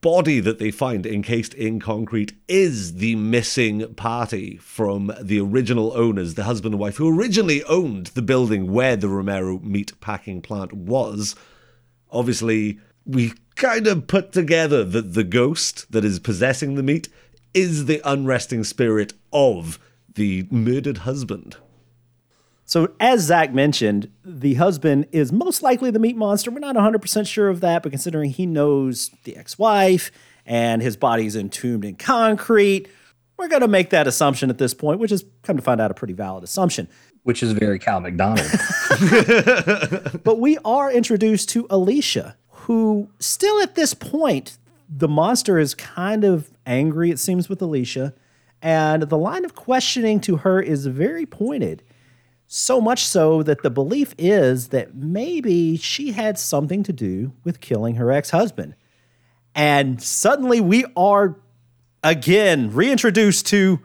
body 0.01 0.39
that 0.39 0.59
they 0.59 0.69
find 0.69 1.07
encased 1.07 1.55
in 1.55 1.79
concrete 1.79 2.33
is 2.47 2.97
the 2.97 3.15
missing 3.15 3.95
party 3.95 4.57
from 4.57 5.11
the 5.19 5.39
original 5.39 5.91
owners, 5.97 6.35
the 6.35 6.43
husband 6.43 6.75
and 6.75 6.79
wife 6.79 6.97
who 6.97 7.19
originally 7.19 7.63
owned 7.63 8.07
the 8.07 8.21
building 8.21 8.71
where 8.71 8.95
the 8.95 9.09
Romero 9.09 9.57
meat 9.57 9.99
packing 10.01 10.39
plant 10.43 10.71
was. 10.71 11.35
Obviously, 12.11 12.79
we 13.05 13.33
kind 13.55 13.87
of 13.87 14.07
put 14.07 14.31
together 14.31 14.83
that 14.83 15.13
the 15.13 15.23
ghost 15.23 15.91
that 15.91 16.05
is 16.05 16.19
possessing 16.19 16.75
the 16.75 16.83
meat 16.83 17.09
is 17.53 17.85
the 17.85 18.01
unresting 18.03 18.63
spirit 18.63 19.13
of 19.31 19.79
the 20.13 20.45
murdered 20.51 20.99
husband. 20.99 21.57
So, 22.67 22.93
as 22.99 23.21
Zach 23.21 23.53
mentioned, 23.53 24.11
the 24.23 24.55
husband 24.55 25.07
is 25.11 25.31
most 25.31 25.61
likely 25.61 25.91
the 25.91 25.99
meat 25.99 26.17
monster. 26.17 26.49
We're 26.49 26.59
not 26.59 26.75
100% 26.75 27.27
sure 27.27 27.49
of 27.49 27.61
that, 27.61 27.83
but 27.83 27.91
considering 27.91 28.31
he 28.31 28.47
knows 28.47 29.11
the 29.23 29.37
ex 29.37 29.59
wife 29.59 30.11
and 30.47 30.81
his 30.81 30.97
body's 30.97 31.35
entombed 31.35 31.85
in 31.85 31.95
concrete, 31.95 32.87
we're 33.37 33.47
going 33.49 33.61
to 33.61 33.67
make 33.67 33.91
that 33.91 34.07
assumption 34.07 34.49
at 34.49 34.57
this 34.57 34.73
point, 34.73 34.99
which 34.99 35.11
is 35.11 35.23
come 35.43 35.57
to 35.57 35.61
find 35.61 35.79
out 35.79 35.91
a 35.91 35.93
pretty 35.93 36.13
valid 36.13 36.43
assumption. 36.43 36.87
Which 37.23 37.43
is 37.43 37.51
very 37.51 37.79
Cal 37.79 37.99
McDonald. 37.99 38.47
But 40.23 40.39
we 40.39 40.57
are 40.65 40.91
introduced 40.91 41.49
to 41.49 41.67
Alicia, 41.69 42.35
who 42.65 43.09
still 43.19 43.61
at 43.61 43.75
this 43.75 43.93
point, 43.93 44.57
the 44.89 45.07
monster 45.07 45.59
is 45.59 45.75
kind 45.75 46.23
of 46.23 46.49
angry, 46.65 47.11
it 47.11 47.19
seems, 47.19 47.47
with 47.47 47.61
Alicia. 47.61 48.13
And 48.61 49.03
the 49.03 49.17
line 49.17 49.45
of 49.45 49.53
questioning 49.53 50.19
to 50.21 50.37
her 50.37 50.61
is 50.61 50.87
very 50.87 51.25
pointed. 51.25 51.83
So 52.47 52.81
much 52.81 53.05
so 53.05 53.43
that 53.43 53.61
the 53.61 53.69
belief 53.69 54.15
is 54.17 54.69
that 54.69 54.95
maybe 54.95 55.77
she 55.77 56.13
had 56.13 56.39
something 56.39 56.81
to 56.83 56.93
do 56.93 57.33
with 57.43 57.59
killing 57.59 57.95
her 57.95 58.11
ex 58.11 58.31
husband. 58.31 58.75
And 59.53 60.01
suddenly 60.01 60.59
we 60.59 60.85
are 60.95 61.37
again 62.03 62.71
reintroduced 62.71 63.45
to 63.47 63.79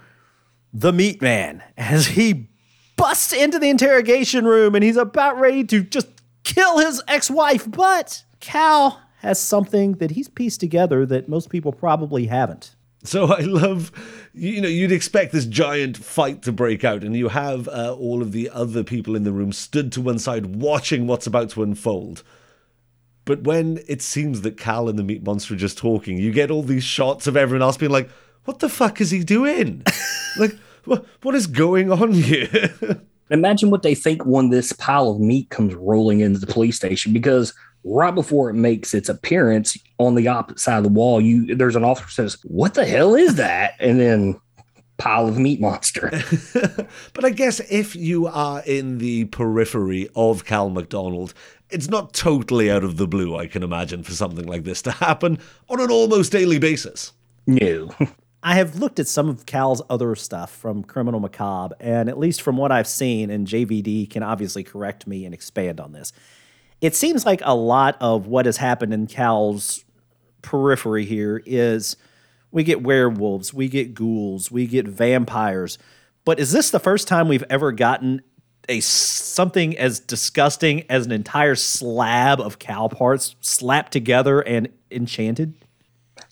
the 0.73 0.93
meat 0.93 1.21
man 1.21 1.63
as 1.77 2.09
he 2.09 2.49
busts 2.97 3.33
into 3.33 3.59
the 3.59 3.69
interrogation 3.69 4.47
room 4.47 4.75
and 4.75 4.85
he's 4.85 4.97
about 4.97 5.39
ready 5.39 5.65
to 5.65 5.83
just 5.83 6.07
kill 6.45 6.79
his 6.79 7.03
ex-wife 7.09 7.71
but 7.71 8.25
cal 8.41 9.01
has 9.19 9.39
something 9.39 9.93
that 9.95 10.13
he's 10.13 10.29
pieced 10.29 10.61
together 10.61 11.05
that 11.07 11.29
most 11.29 11.51
people 11.51 11.73
probably 11.73 12.27
haven't 12.27 12.75
So 13.05 13.27
I 13.33 13.41
love, 13.41 13.93
you 14.35 14.61
know, 14.61 14.69
you'd 14.69 14.93
expect 14.93 15.33
this 15.33 15.47
giant 15.47 15.97
fight 15.97 16.43
to 16.43 16.53
break 16.53 16.85
out, 16.85 17.03
and 17.05 17.17
you 17.17 17.29
have 17.29 17.69
uh, 17.69 17.95
all 17.95 18.23
of 18.23 18.33
the 18.33 18.51
other 18.51 18.85
people 18.85 19.17
in 19.17 19.25
the 19.25 19.33
room 19.33 19.53
stood 19.53 19.93
to 19.93 20.01
one 20.01 20.19
side 20.19 20.57
watching 20.57 21.07
what's 21.07 21.27
about 21.27 21.51
to 21.51 21.63
unfold. 21.63 22.23
But 23.25 23.43
when 23.43 23.81
it 23.87 24.03
seems 24.03 24.41
that 24.41 24.57
Cal 24.57 24.89
and 24.89 24.99
the 24.99 25.05
meat 25.05 25.23
monster 25.23 25.55
are 25.55 25.59
just 25.59 25.79
talking, 25.79 26.19
you 26.19 26.33
get 26.33 26.51
all 26.51 26.63
these 26.63 26.85
shots 26.85 27.27
of 27.27 27.37
everyone 27.37 27.63
else 27.63 27.77
being 27.77 27.93
like, 27.93 28.11
what 28.45 28.59
the 28.59 28.69
fuck 28.69 29.01
is 29.01 29.11
he 29.11 29.23
doing? 29.23 29.85
like, 30.39 30.57
what, 30.85 31.07
what 31.23 31.35
is 31.35 31.47
going 31.47 31.93
on 31.93 32.13
here? 32.13 33.03
Imagine 33.31 33.71
what 33.71 33.83
they 33.83 33.95
think 33.95 34.25
when 34.25 34.51
this 34.51 34.73
pile 34.73 35.11
of 35.11 35.21
meat 35.21 35.51
comes 35.51 35.75
rolling 35.75 36.21
into 36.21 36.39
the 36.39 36.47
police 36.47 36.77
station 36.77 37.13
because 37.13 37.55
right 37.85 38.15
before 38.15 38.51
it 38.51 38.55
makes 38.55 38.93
its 38.93 39.09
appearance 39.09 39.77
on 39.99 40.15
the 40.15 40.29
opposite 40.29 40.61
side 40.61 40.79
of 40.79 40.85
the 40.85 40.91
wall, 40.91 41.21
you 41.21 41.55
there's 41.55 41.77
an 41.77 41.85
officer 41.85 42.11
says, 42.11 42.39
"What 42.45 42.75
the 42.75 42.85
hell 42.85 43.15
is 43.15 43.37
that?" 43.37 43.75
And 43.79 44.01
then 44.01 44.41
pile 45.01 45.27
of 45.27 45.39
meat 45.39 45.61
monster. 45.61 46.11
but 47.15 47.25
I 47.25 47.31
guess 47.31 47.61
if 47.71 47.97
you 47.97 48.27
are 48.27 48.63
in 48.67 48.99
the 48.99 49.25
periphery 49.27 50.09
of 50.15 50.45
Cal 50.45 50.69
McDonald, 50.69 51.33
it's 51.71 51.89
not 51.89 52.13
totally 52.13 52.71
out 52.71 52.85
of 52.85 52.99
the 52.99 53.09
blue, 53.09 53.35
I 53.35 53.47
can 53.47 53.63
imagine, 53.63 54.03
for 54.03 54.13
something 54.13 54.47
like 54.47 54.65
this 54.65 54.83
to 54.83 54.91
happen 54.91 55.39
on 55.69 55.81
an 55.81 55.91
almost 55.91 56.33
daily 56.33 56.59
basis. 56.59 57.13
No. 57.47 57.91
I 58.43 58.55
have 58.55 58.77
looked 58.77 58.99
at 58.99 59.07
some 59.07 59.29
of 59.29 59.45
Cal's 59.45 59.83
other 59.91 60.15
stuff 60.15 60.51
from 60.51 60.83
Criminal 60.83 61.21
Macabre, 61.21 61.77
and 61.79 62.09
at 62.09 62.19
least 62.19 62.41
from 62.41 62.57
what 62.57 62.73
I've 62.73 62.87
seen, 62.87 63.31
and 63.31 63.47
JVD 63.47 64.09
can 64.09 64.23
obviously 64.23 64.65
correct 64.65 65.07
me 65.07 65.25
and 65.27 65.35
expand 65.35 65.79
on 65.79 65.93
this, 65.93 66.13
it 66.81 66.97
seems 66.97 67.27
like 67.27 67.43
a 67.45 67.55
lot 67.55 67.97
of 68.01 68.27
what 68.27 68.47
has 68.47 68.57
happened 68.57 68.95
in 68.95 69.07
Cal's 69.07 69.85
periphery 70.41 71.05
here 71.05 71.43
is 71.45 71.97
we 72.51 72.65
get 72.65 72.83
werewolves, 72.83 73.53
we 73.53 73.69
get 73.69 73.95
ghouls, 73.95 74.51
we 74.51 74.67
get 74.67 74.89
vampires. 74.89 75.77
But 76.25 76.41
is 76.41 76.53
this 76.53 76.71
the 76.71 76.81
first 76.81 77.07
time 77.07 77.29
we've 77.29 77.45
ever 77.51 77.73
gotten 77.73 78.23
a 78.69 78.81
something 78.81 79.77
as 79.77 80.01
disgusting 80.01 80.85
as 80.89 81.05
an 81.05 81.13
entire 81.13 81.57
slab 81.57 82.41
of 82.41 82.59
cow 82.59 82.89
parts 82.89 83.37
slapped 83.41 83.93
together 83.93 84.41
and 84.41 84.69
enchanted? 84.91 85.55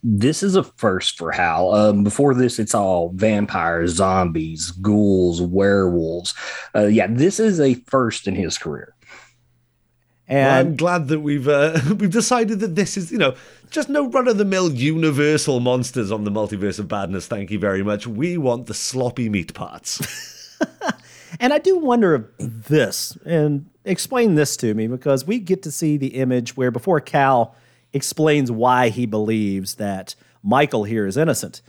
This 0.02 0.42
is 0.42 0.54
a 0.54 0.62
first 0.62 1.18
for 1.18 1.32
Cal. 1.32 1.74
Um, 1.74 2.04
before 2.04 2.34
this, 2.34 2.58
it's 2.58 2.74
all 2.74 3.10
vampires, 3.14 3.94
zombies, 3.94 4.70
ghouls, 4.70 5.42
werewolves. 5.42 6.34
Uh, 6.74 6.86
yeah, 6.86 7.08
this 7.10 7.40
is 7.40 7.60
a 7.60 7.74
first 7.74 8.28
in 8.28 8.34
his 8.34 8.58
career. 8.58 8.94
And 10.28 10.46
well, 10.46 10.60
I'm 10.60 10.76
glad 10.76 11.08
that 11.08 11.20
we've 11.20 11.48
uh, 11.48 11.80
we've 11.98 12.10
decided 12.10 12.60
that 12.60 12.76
this 12.76 12.96
is 12.96 13.10
you 13.10 13.18
know 13.18 13.34
just 13.70 13.88
no 13.88 14.08
run 14.08 14.28
of 14.28 14.38
the 14.38 14.44
mill 14.44 14.70
universal 14.70 15.58
monsters 15.58 16.12
on 16.12 16.24
the 16.24 16.30
multiverse 16.30 16.78
of 16.78 16.86
badness. 16.86 17.26
Thank 17.26 17.50
you 17.50 17.58
very 17.58 17.82
much. 17.82 18.06
We 18.06 18.36
want 18.38 18.66
the 18.66 18.74
sloppy 18.74 19.28
meat 19.28 19.54
parts. 19.54 20.56
and 21.40 21.52
I 21.52 21.58
do 21.58 21.78
wonder 21.78 22.14
if 22.14 22.24
this 22.38 23.16
and 23.24 23.68
explain 23.84 24.34
this 24.34 24.56
to 24.58 24.74
me 24.74 24.86
because 24.86 25.26
we 25.26 25.38
get 25.38 25.62
to 25.62 25.70
see 25.70 25.96
the 25.96 26.08
image 26.08 26.56
where 26.56 26.70
before 26.70 27.00
Cal 27.00 27.54
explains 27.92 28.50
why 28.50 28.88
he 28.88 29.06
believes 29.06 29.76
that 29.76 30.14
Michael 30.42 30.84
here 30.84 31.06
is 31.06 31.16
innocent, 31.16 31.62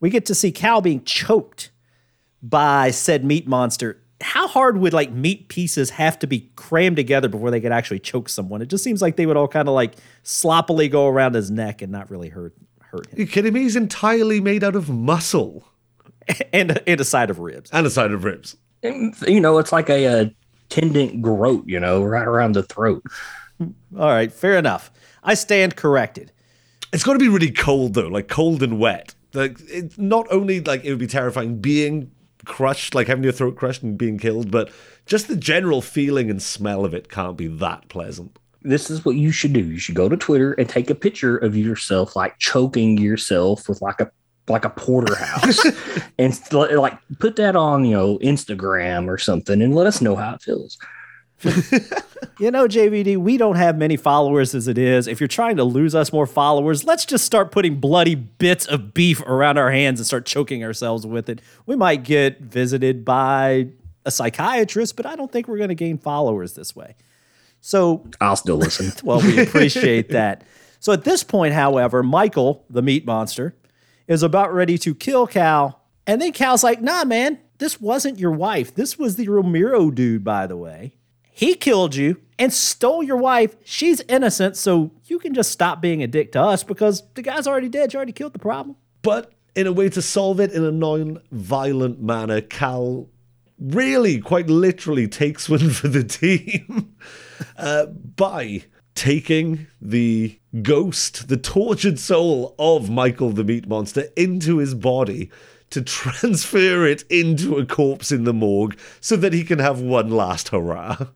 we 0.00 0.10
get 0.10 0.26
to 0.26 0.34
see 0.34 0.52
Cal 0.52 0.80
being 0.80 1.04
choked 1.04 1.70
by 2.42 2.90
said 2.90 3.24
meat 3.24 3.46
monster 3.46 4.00
how 4.20 4.46
hard 4.46 4.78
would 4.78 4.92
like 4.92 5.12
meat 5.12 5.48
pieces 5.48 5.90
have 5.90 6.18
to 6.18 6.26
be 6.26 6.50
crammed 6.56 6.96
together 6.96 7.28
before 7.28 7.50
they 7.50 7.60
could 7.60 7.72
actually 7.72 7.98
choke 7.98 8.28
someone? 8.28 8.60
It 8.60 8.68
just 8.68 8.84
seems 8.84 9.00
like 9.00 9.16
they 9.16 9.26
would 9.26 9.36
all 9.36 9.48
kind 9.48 9.68
of 9.68 9.74
like 9.74 9.94
sloppily 10.22 10.88
go 10.88 11.06
around 11.06 11.34
his 11.34 11.50
neck 11.50 11.82
and 11.82 11.90
not 11.90 12.10
really 12.10 12.28
hurt 12.28 12.54
hurt 12.80 13.06
him. 13.08 13.20
You 13.20 13.26
kidding 13.26 13.52
me? 13.52 13.62
He's 13.62 13.76
entirely 13.76 14.40
made 14.40 14.62
out 14.62 14.76
of 14.76 14.88
muscle 14.88 15.64
and 16.52 16.80
and 16.86 17.00
a 17.00 17.04
side 17.04 17.30
of 17.30 17.38
ribs 17.38 17.70
and 17.72 17.86
a 17.86 17.90
side 17.90 18.12
of 18.12 18.24
ribs. 18.24 18.56
And, 18.82 19.14
you 19.26 19.40
know, 19.40 19.58
it's 19.58 19.72
like 19.72 19.90
a, 19.90 20.04
a 20.04 20.34
tendon 20.68 21.20
groat. 21.20 21.64
You 21.66 21.80
know, 21.80 22.02
right 22.02 22.26
around 22.26 22.52
the 22.52 22.62
throat. 22.62 23.02
All 23.60 24.08
right, 24.08 24.32
fair 24.32 24.56
enough. 24.56 24.90
I 25.22 25.34
stand 25.34 25.76
corrected. 25.76 26.32
It's 26.92 27.04
got 27.04 27.12
to 27.12 27.18
be 27.18 27.28
really 27.28 27.50
cold 27.50 27.94
though, 27.94 28.08
like 28.08 28.28
cold 28.28 28.62
and 28.62 28.78
wet. 28.78 29.14
Like 29.34 29.58
it's 29.68 29.98
not 29.98 30.26
only 30.30 30.60
like 30.60 30.84
it 30.84 30.90
would 30.90 30.98
be 30.98 31.06
terrifying 31.06 31.60
being 31.60 32.10
crushed, 32.44 32.94
like 32.94 33.06
having 33.06 33.24
your 33.24 33.32
throat 33.32 33.56
crushed 33.56 33.82
and 33.82 33.96
being 33.96 34.18
killed, 34.18 34.50
but 34.50 34.70
just 35.06 35.28
the 35.28 35.36
general 35.36 35.82
feeling 35.82 36.30
and 36.30 36.42
smell 36.42 36.84
of 36.84 36.94
it 36.94 37.08
can't 37.08 37.36
be 37.36 37.46
that 37.46 37.88
pleasant. 37.88 38.38
This 38.62 38.90
is 38.90 39.04
what 39.04 39.16
you 39.16 39.30
should 39.30 39.52
do. 39.52 39.60
You 39.60 39.78
should 39.78 39.94
go 39.94 40.08
to 40.08 40.16
Twitter 40.16 40.52
and 40.54 40.68
take 40.68 40.90
a 40.90 40.94
picture 40.94 41.36
of 41.38 41.56
yourself 41.56 42.16
like 42.16 42.38
choking 42.38 42.98
yourself 42.98 43.68
with 43.68 43.80
like 43.80 44.00
a 44.00 44.10
like 44.48 44.64
a 44.64 44.70
porterhouse 44.70 45.64
and 46.18 46.38
like 46.52 46.98
put 47.20 47.36
that 47.36 47.56
on, 47.56 47.84
you 47.84 47.94
know, 47.96 48.18
Instagram 48.18 49.06
or 49.06 49.16
something 49.16 49.62
and 49.62 49.74
let 49.74 49.86
us 49.86 50.00
know 50.00 50.16
how 50.16 50.34
it 50.34 50.42
feels. 50.42 50.76
you 52.38 52.50
know, 52.50 52.68
JVD, 52.68 53.16
we 53.16 53.36
don't 53.36 53.56
have 53.56 53.76
many 53.78 53.96
followers 53.96 54.54
as 54.54 54.68
it 54.68 54.78
is. 54.78 55.06
If 55.06 55.20
you're 55.20 55.28
trying 55.28 55.56
to 55.56 55.64
lose 55.64 55.94
us 55.94 56.12
more 56.12 56.26
followers, 56.26 56.84
let's 56.84 57.04
just 57.04 57.24
start 57.24 57.50
putting 57.50 57.76
bloody 57.76 58.14
bits 58.14 58.66
of 58.66 58.92
beef 58.92 59.20
around 59.22 59.58
our 59.58 59.70
hands 59.70 60.00
and 60.00 60.06
start 60.06 60.26
choking 60.26 60.62
ourselves 60.62 61.06
with 61.06 61.28
it. 61.28 61.40
We 61.66 61.76
might 61.76 62.02
get 62.02 62.40
visited 62.40 63.04
by 63.04 63.68
a 64.04 64.10
psychiatrist, 64.10 64.96
but 64.96 65.06
I 65.06 65.16
don't 65.16 65.30
think 65.30 65.48
we're 65.48 65.58
going 65.58 65.68
to 65.68 65.74
gain 65.74 65.98
followers 65.98 66.54
this 66.54 66.76
way. 66.76 66.94
So 67.60 68.06
I'll 68.20 68.36
still 68.36 68.56
listen. 68.56 68.92
well, 69.04 69.20
we 69.20 69.40
appreciate 69.40 70.10
that. 70.10 70.44
So 70.78 70.92
at 70.92 71.04
this 71.04 71.22
point, 71.22 71.54
however, 71.54 72.02
Michael, 72.02 72.64
the 72.70 72.82
meat 72.82 73.04
monster, 73.04 73.54
is 74.08 74.22
about 74.22 74.52
ready 74.52 74.78
to 74.78 74.94
kill 74.94 75.26
Cal. 75.26 75.80
And 76.06 76.20
then 76.20 76.32
Cal's 76.32 76.64
like, 76.64 76.80
nah, 76.80 77.04
man, 77.04 77.38
this 77.58 77.80
wasn't 77.80 78.18
your 78.18 78.32
wife. 78.32 78.74
This 78.74 78.98
was 78.98 79.16
the 79.16 79.28
Romero 79.28 79.90
dude, 79.90 80.24
by 80.24 80.46
the 80.46 80.56
way. 80.56 80.94
He 81.32 81.54
killed 81.54 81.94
you 81.94 82.20
and 82.38 82.52
stole 82.52 83.02
your 83.02 83.16
wife. 83.16 83.56
She's 83.64 84.00
innocent, 84.02 84.56
so 84.56 84.92
you 85.06 85.18
can 85.18 85.34
just 85.34 85.50
stop 85.50 85.80
being 85.80 86.02
a 86.02 86.06
dick 86.06 86.32
to 86.32 86.40
us 86.40 86.62
because 86.64 87.02
the 87.14 87.22
guy's 87.22 87.46
already 87.46 87.68
dead. 87.68 87.92
You 87.92 87.98
already 87.98 88.12
killed 88.12 88.32
the 88.32 88.38
problem. 88.38 88.76
But 89.02 89.32
in 89.54 89.66
a 89.66 89.72
way 89.72 89.88
to 89.90 90.02
solve 90.02 90.40
it 90.40 90.52
in 90.52 90.64
a 90.64 90.72
non 90.72 91.20
violent 91.30 92.00
manner, 92.00 92.40
Cal 92.40 93.08
really, 93.60 94.18
quite 94.18 94.48
literally, 94.48 95.06
takes 95.06 95.48
one 95.48 95.70
for 95.70 95.88
the 95.88 96.04
team 96.04 96.96
uh, 97.56 97.86
by 97.86 98.64
taking 98.94 99.66
the 99.80 100.38
ghost, 100.62 101.28
the 101.28 101.36
tortured 101.36 101.98
soul 101.98 102.54
of 102.58 102.90
Michael 102.90 103.30
the 103.30 103.44
Meat 103.44 103.68
Monster, 103.68 104.08
into 104.16 104.58
his 104.58 104.74
body 104.74 105.30
to 105.70 105.82
transfer 105.82 106.86
it 106.86 107.04
into 107.10 107.56
a 107.56 107.66
corpse 107.66 108.10
in 108.10 108.24
the 108.24 108.34
morgue 108.34 108.78
so 109.00 109.16
that 109.16 109.32
he 109.32 109.44
can 109.44 109.58
have 109.58 109.80
one 109.80 110.10
last 110.10 110.48
hurrah 110.48 111.08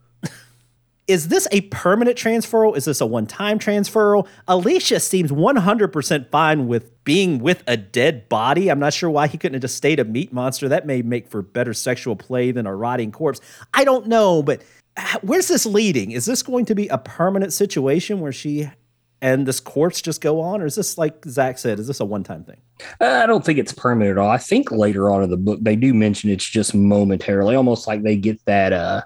is 1.07 1.29
this 1.29 1.47
a 1.53 1.63
permanent 1.63 2.17
transferal? 2.17 2.77
Is 2.77 2.87
this 2.87 3.01
a 3.01 3.07
one 3.07 3.27
time 3.27 3.59
transferal? 3.59 4.27
Alicia 4.49 5.01
seems 5.01 5.31
100% 5.31 6.31
fine 6.31 6.67
with 6.67 7.05
being 7.05 7.41
with 7.41 7.63
a 7.67 7.77
dead 7.77 8.29
body. 8.29 8.71
I'm 8.71 8.79
not 8.79 8.95
sure 8.95 9.11
why 9.11 9.27
he 9.27 9.37
couldn't 9.37 9.55
have 9.55 9.63
just 9.63 9.77
stayed 9.77 10.01
a 10.01 10.05
meat 10.05 10.33
monster. 10.33 10.69
That 10.69 10.87
may 10.87 11.03
make 11.03 11.29
for 11.29 11.43
better 11.43 11.75
sexual 11.75 12.17
play 12.17 12.53
than 12.53 12.67
a 12.67 12.75
rotting 12.75 13.13
corpse. 13.13 13.41
I 13.75 13.85
don't 13.85 14.07
know, 14.07 14.43
but 14.43 14.63
where's 15.23 15.49
this 15.49 15.67
leading? 15.67 16.13
Is 16.13 16.25
this 16.25 16.43
going 16.43 16.65
to 16.67 16.75
be 16.75 16.89
a 16.89 16.99
permanent 16.99 17.53
situation 17.53 18.21
where 18.21 18.33
she 18.33 18.71
and 19.21 19.47
this 19.47 19.61
corpse 19.61 20.01
just 20.01 20.23
go 20.23 20.41
on? 20.41 20.63
Or 20.63 20.67
is 20.67 20.75
this, 20.75 20.97
like 20.97 21.23
Zach 21.27 21.59
said, 21.59 21.79
is 21.79 21.87
this 21.87 22.01
a 22.01 22.05
one 22.07 22.25
time 22.25 22.45
thing? 22.45 22.61
I 23.01 23.27
don't 23.27 23.45
think 23.45 23.59
it's 23.59 23.73
permanent 23.73 24.13
at 24.13 24.19
all. 24.19 24.31
I 24.31 24.39
think 24.39 24.71
later 24.71 25.11
on 25.11 25.23
in 25.23 25.29
the 25.29 25.37
book, 25.37 25.59
they 25.61 25.77
do 25.77 25.93
mention 25.93 26.31
it's 26.31 26.49
just 26.49 26.75
momentarily, 26.75 27.57
almost 27.57 27.87
like 27.87 28.03
they 28.03 28.17
get 28.17 28.43
that. 28.47 28.73
uh 28.73 29.03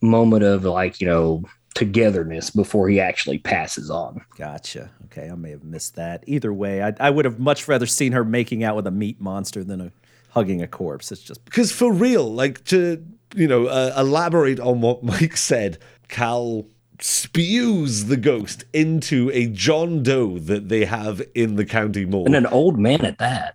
moment 0.00 0.44
of 0.44 0.64
like, 0.64 1.00
you 1.00 1.06
know, 1.06 1.42
togetherness 1.74 2.50
before 2.50 2.88
he 2.88 3.00
actually 3.00 3.38
passes 3.38 3.90
on. 3.90 4.20
Gotcha. 4.36 4.90
Okay, 5.06 5.30
I 5.30 5.34
may 5.34 5.50
have 5.50 5.64
missed 5.64 5.96
that. 5.96 6.24
Either 6.26 6.52
way, 6.52 6.82
I, 6.82 6.94
I 6.98 7.10
would 7.10 7.24
have 7.24 7.38
much 7.38 7.68
rather 7.68 7.86
seen 7.86 8.12
her 8.12 8.24
making 8.24 8.64
out 8.64 8.76
with 8.76 8.86
a 8.86 8.90
meat 8.90 9.20
monster 9.20 9.62
than 9.62 9.80
a, 9.80 9.92
hugging 10.30 10.62
a 10.62 10.68
corpse. 10.68 11.12
It's 11.12 11.22
just 11.22 11.44
because 11.44 11.72
for 11.72 11.92
real, 11.92 12.32
like 12.32 12.64
to 12.66 13.04
you 13.34 13.46
know 13.46 13.66
uh, 13.66 13.94
elaborate 13.96 14.60
on 14.60 14.80
what 14.80 15.02
Mike 15.02 15.36
said. 15.36 15.78
Cal 16.08 16.66
spews 17.00 18.06
the 18.06 18.16
ghost 18.16 18.64
into 18.72 19.30
a 19.32 19.46
John 19.46 20.02
Doe 20.02 20.38
that 20.38 20.68
they 20.68 20.84
have 20.84 21.22
in 21.34 21.56
the 21.56 21.64
county 21.64 22.04
morgue, 22.04 22.26
and 22.26 22.36
an 22.36 22.46
old 22.46 22.78
man 22.78 23.04
at 23.04 23.18
that. 23.18 23.54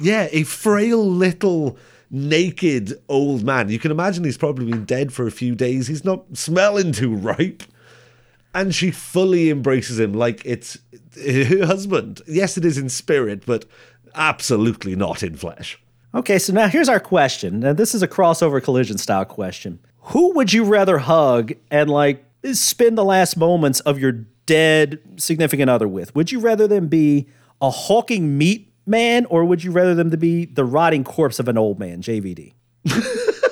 Yeah, 0.00 0.28
a 0.30 0.42
frail 0.44 1.04
little 1.04 1.78
naked 2.10 3.00
old 3.08 3.44
man. 3.44 3.68
You 3.68 3.78
can 3.78 3.90
imagine 3.90 4.24
he's 4.24 4.38
probably 4.38 4.66
been 4.66 4.84
dead 4.84 5.12
for 5.12 5.26
a 5.26 5.30
few 5.30 5.54
days. 5.54 5.86
He's 5.86 6.04
not 6.04 6.24
smelling 6.36 6.92
too 6.92 7.14
ripe. 7.14 7.62
And 8.54 8.74
she 8.74 8.90
fully 8.90 9.50
embraces 9.50 10.00
him 10.00 10.14
like 10.14 10.42
it's 10.44 10.78
her 11.14 11.66
husband. 11.66 12.22
Yes, 12.26 12.56
it 12.56 12.64
is 12.64 12.78
in 12.78 12.88
spirit, 12.88 13.44
but 13.44 13.66
absolutely 14.14 14.96
not 14.96 15.22
in 15.22 15.36
flesh. 15.36 15.78
Okay, 16.14 16.38
so 16.38 16.52
now 16.52 16.68
here's 16.68 16.88
our 16.88 17.00
question. 17.00 17.60
Now, 17.60 17.74
this 17.74 17.94
is 17.94 18.02
a 18.02 18.08
crossover 18.08 18.62
collision 18.62 18.96
style 18.96 19.26
question. 19.26 19.78
Who 20.00 20.32
would 20.34 20.52
you 20.52 20.64
rather 20.64 20.98
hug 20.98 21.52
and 21.70 21.90
like 21.90 22.24
spend 22.52 22.96
the 22.96 23.04
last 23.04 23.36
moments 23.36 23.80
of 23.80 23.98
your 23.98 24.12
dead 24.46 25.00
significant 25.16 25.68
other 25.68 25.88
with? 25.88 26.14
Would 26.14 26.32
you 26.32 26.40
rather 26.40 26.66
them 26.66 26.88
be 26.88 27.26
a 27.60 27.70
hulking 27.70 28.38
meat 28.38 28.72
man, 28.86 29.26
or 29.26 29.44
would 29.44 29.62
you 29.64 29.70
rather 29.70 29.94
them 29.94 30.10
to 30.10 30.16
be 30.16 30.44
the 30.46 30.64
rotting 30.64 31.04
corpse 31.04 31.38
of 31.38 31.48
an 31.48 31.58
old 31.58 31.78
man, 31.78 32.02
JVD? 32.02 32.54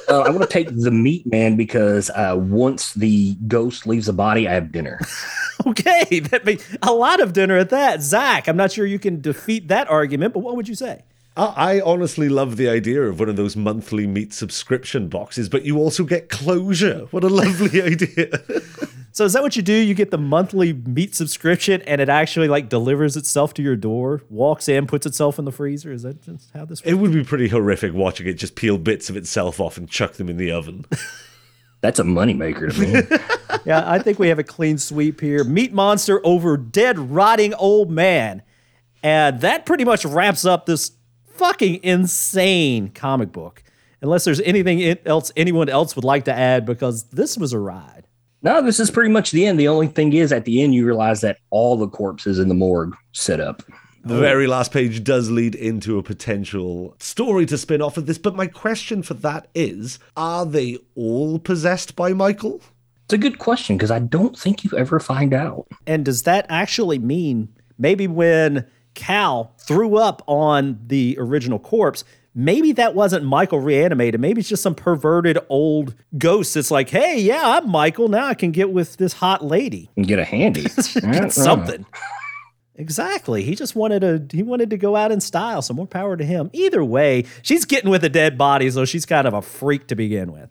uh, 0.09 0.21
I 0.21 0.31
want 0.31 0.43
to 0.43 0.47
take 0.47 0.69
the 0.71 0.91
meat 0.91 1.27
man 1.27 1.57
because 1.57 2.11
uh, 2.11 2.37
once 2.39 2.95
the 2.95 3.35
ghost 3.49 3.87
leaves 3.87 4.07
the 4.07 4.13
body, 4.13 4.49
I 4.49 4.53
have 4.53 4.73
dinner. 4.73 5.01
okay, 5.67 6.21
that 6.21 6.45
makes 6.45 6.77
a 6.83 6.93
lot 6.93 7.21
of 7.21 7.33
dinner 7.33 7.57
at 7.57 7.71
that. 7.71 8.01
Zach, 8.01 8.49
I'm 8.49 8.57
not 8.57 8.73
sure 8.73 8.87
you 8.87 8.99
can 8.99 9.21
defeat 9.21 9.69
that 9.69 9.89
argument, 9.91 10.35
but 10.35 10.41
what 10.41 10.57
would 10.57 10.69
you 10.69 10.75
say? 10.75 11.05
I, 11.37 11.77
I 11.77 11.81
honestly 11.81 12.29
love 12.29 12.57
the 12.57 12.69
idea 12.69 13.03
of 13.03 13.19
one 13.21 13.29
of 13.29 13.37
those 13.37 13.57
monthly 13.57 14.07
meat 14.07 14.33
subscription 14.33 15.09
boxes, 15.09 15.49
but 15.49 15.65
you 15.65 15.79
also 15.79 16.05
get 16.05 16.29
closure. 16.29 17.07
What 17.11 17.25
a 17.25 17.29
lovely 17.29 17.83
idea. 17.93 18.29
So 19.15 19.25
is 19.25 19.33
that 19.35 19.43
what 19.43 19.55
you 19.55 19.63
do? 19.63 19.73
You 19.73 19.95
get 19.95 20.11
the 20.11 20.19
monthly 20.19 20.73
meat 20.73 21.15
subscription 21.15 21.83
and 21.83 22.01
it 22.01 22.09
actually 22.09 22.49
like 22.49 22.69
delivers 22.69 23.17
itself 23.17 23.55
to 23.55 23.63
your 23.63 23.77
door, 23.77 24.23
walks 24.29 24.69
in, 24.69 24.89
puts 24.89 25.07
itself 25.07 25.39
in 25.39 25.45
the 25.45 25.53
freezer. 25.53 25.93
Is 25.93 26.03
that 26.03 26.21
just 26.21 26.51
how 26.53 26.65
this 26.65 26.81
works? 26.81 26.91
it 26.91 26.95
would 26.95 27.13
be 27.13 27.23
pretty 27.23 27.47
horrific 27.47 27.95
watching 27.95 28.27
it 28.27 28.35
just 28.35 28.57
peel 28.57 28.77
bits 28.77 29.09
of 29.09 29.17
itself 29.17 29.61
off 29.61 29.77
and 29.77 29.89
chuck 29.89 30.15
them 30.15 30.29
in 30.29 30.37
the 30.37 30.51
oven. 30.51 30.85
That's 31.81 32.01
a 32.01 32.03
moneymaker 32.03 32.75
to 32.75 32.81
me. 32.81 33.61
yeah, 33.65 33.89
I 33.89 34.01
think 34.01 34.19
we 34.19 34.29
have 34.31 34.41
a 34.41 34.45
clean 34.45 34.79
sweep 34.79 35.21
here. 35.21 35.45
Meat 35.45 35.73
monster 35.73 36.21
over 36.27 36.57
dead 36.57 36.99
rotting 36.99 37.55
old 37.55 37.91
man. 37.91 38.43
And 39.03 39.43
that 39.43 39.65
pretty 39.65 39.85
much 39.85 40.05
wraps 40.05 40.45
up 40.45 40.67
this 40.67 40.91
fucking 41.35 41.81
insane 41.83 42.89
comic 42.91 43.33
book. 43.33 43.63
Unless 44.01 44.25
there's 44.25 44.41
anything 44.41 44.97
else 45.07 45.33
anyone 45.37 45.69
else 45.69 45.97
would 45.97 46.05
like 46.05 46.25
to 46.27 46.33
add 46.35 46.67
because 46.67 47.05
this 47.05 47.39
was 47.39 47.53
a 47.53 47.59
ride. 47.59 48.07
no, 48.43 48.61
this 48.61 48.79
is 48.79 48.91
pretty 48.91 49.11
much 49.11 49.31
the 49.31 49.47
end. 49.47 49.59
The 49.59 49.69
only 49.69 49.87
thing 49.89 50.13
is, 50.13 50.33
at 50.33 50.45
the 50.45 50.63
end, 50.63 50.75
you 50.75 50.85
realize 50.85 51.23
that 51.23 51.39
all 51.51 51.77
the 51.77 51.89
corpses 51.89 52.39
in 52.39 52.49
the 52.49 52.55
morgue 52.55 52.95
set 53.13 53.41
up. 53.41 53.63
The 54.07 54.19
very 54.19 54.47
last 54.47 54.71
page 54.71 55.03
does 55.03 55.31
lead 55.31 55.55
into 55.55 55.97
a 55.97 56.03
potential 56.03 56.95
story 56.99 57.47
to 57.47 57.57
spin 57.57 57.81
off 57.81 57.97
of 57.97 58.05
this, 58.05 58.19
but 58.19 58.37
my 58.37 58.47
question 58.47 59.03
for 59.03 59.15
that 59.15 59.49
is 59.55 59.99
are 60.15 60.45
they 60.45 60.77
all 60.95 61.39
possessed 61.39 61.97
by 61.97 62.13
Michael? 62.13 62.61
It's 63.07 63.15
a 63.15 63.19
good 63.19 63.39
question 63.39 63.79
because 63.79 63.91
I 63.91 64.01
don't 64.01 64.39
think 64.39 64.63
you 64.63 64.77
ever 64.77 65.01
find 65.01 65.33
out. 65.33 65.67
And 65.87 66.05
does 66.05 66.25
that 66.25 66.45
actually 66.51 66.99
mean 66.99 67.49
maybe 67.79 68.07
when 68.07 68.67
Cal 68.95 69.55
threw 69.59 69.97
up 69.97 70.23
on 70.27 70.79
the 70.87 71.17
original 71.19 71.59
corpse, 71.59 72.05
maybe 72.35 72.73
that 72.73 72.95
wasn't 72.95 73.25
Michael 73.25 73.61
reanimated. 73.61 74.21
Maybe 74.21 74.41
it's 74.41 74.49
just 74.49 74.63
some 74.63 74.75
perverted 74.75 75.39
old 75.49 75.95
ghost 76.19 76.55
that's 76.55 76.71
like, 76.71 76.91
hey, 76.91 77.19
yeah, 77.21 77.43
I'm 77.45 77.69
Michael. 77.71 78.09
Now 78.09 78.27
I 78.27 78.35
can 78.35 78.51
get 78.51 78.71
with 78.71 78.97
this 78.97 79.15
hot 79.15 79.45
lady. 79.45 79.91
and 79.97 80.07
get 80.07 80.19
a 80.19 80.25
handy. 80.25 80.63
Get 80.95 81.33
something. 81.33 81.87
Exactly. 82.77 83.45
He 83.45 83.55
just 83.55 83.77
wanted 83.77 84.01
to 84.01 84.37
he 84.37 84.43
wanted 84.43 84.71
to 84.71 84.77
go 84.77 84.97
out 84.97 85.13
in 85.13 85.21
style. 85.21 85.63
So 85.63 85.75
more 85.75 85.87
power 85.87 86.17
to 86.17 86.25
him. 86.25 86.51
Either 86.53 86.85
way, 86.85 87.25
she's 87.43 87.65
getting 87.65 87.89
with 87.89 88.03
a 88.03 88.09
dead 88.09 88.37
body, 88.37 88.69
so 88.69 88.85
she's 88.85 89.07
kind 89.07 89.29
of 89.29 89.35
a 89.35 89.43
freak 89.43 89.87
to 89.89 89.95
begin 89.95 90.33
with. 90.33 90.51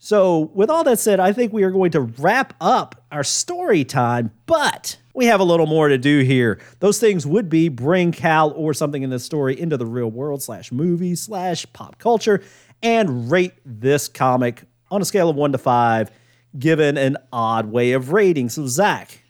So, 0.00 0.52
with 0.54 0.70
all 0.70 0.84
that 0.84 1.00
said, 1.00 1.18
I 1.18 1.32
think 1.32 1.52
we 1.52 1.64
are 1.64 1.72
going 1.72 1.90
to 1.90 2.02
wrap 2.02 2.54
up 2.60 3.04
our 3.10 3.24
story 3.24 3.82
time, 3.84 4.30
but 4.46 4.96
we 5.18 5.26
have 5.26 5.40
a 5.40 5.44
little 5.44 5.66
more 5.66 5.88
to 5.88 5.98
do 5.98 6.20
here. 6.20 6.60
Those 6.78 7.00
things 7.00 7.26
would 7.26 7.48
be 7.48 7.68
bring 7.68 8.12
Cal 8.12 8.52
or 8.52 8.72
something 8.72 9.02
in 9.02 9.10
this 9.10 9.24
story 9.24 9.60
into 9.60 9.76
the 9.76 9.84
real 9.84 10.08
world 10.08 10.44
slash 10.44 10.70
movie 10.70 11.16
slash 11.16 11.66
pop 11.72 11.98
culture 11.98 12.40
and 12.84 13.28
rate 13.28 13.54
this 13.64 14.06
comic 14.06 14.62
on 14.92 15.02
a 15.02 15.04
scale 15.04 15.28
of 15.28 15.34
one 15.34 15.50
to 15.50 15.58
five, 15.58 16.12
given 16.56 16.96
an 16.96 17.16
odd 17.32 17.66
way 17.66 17.90
of 17.90 18.12
rating. 18.12 18.48
So, 18.48 18.68
Zach, 18.68 19.24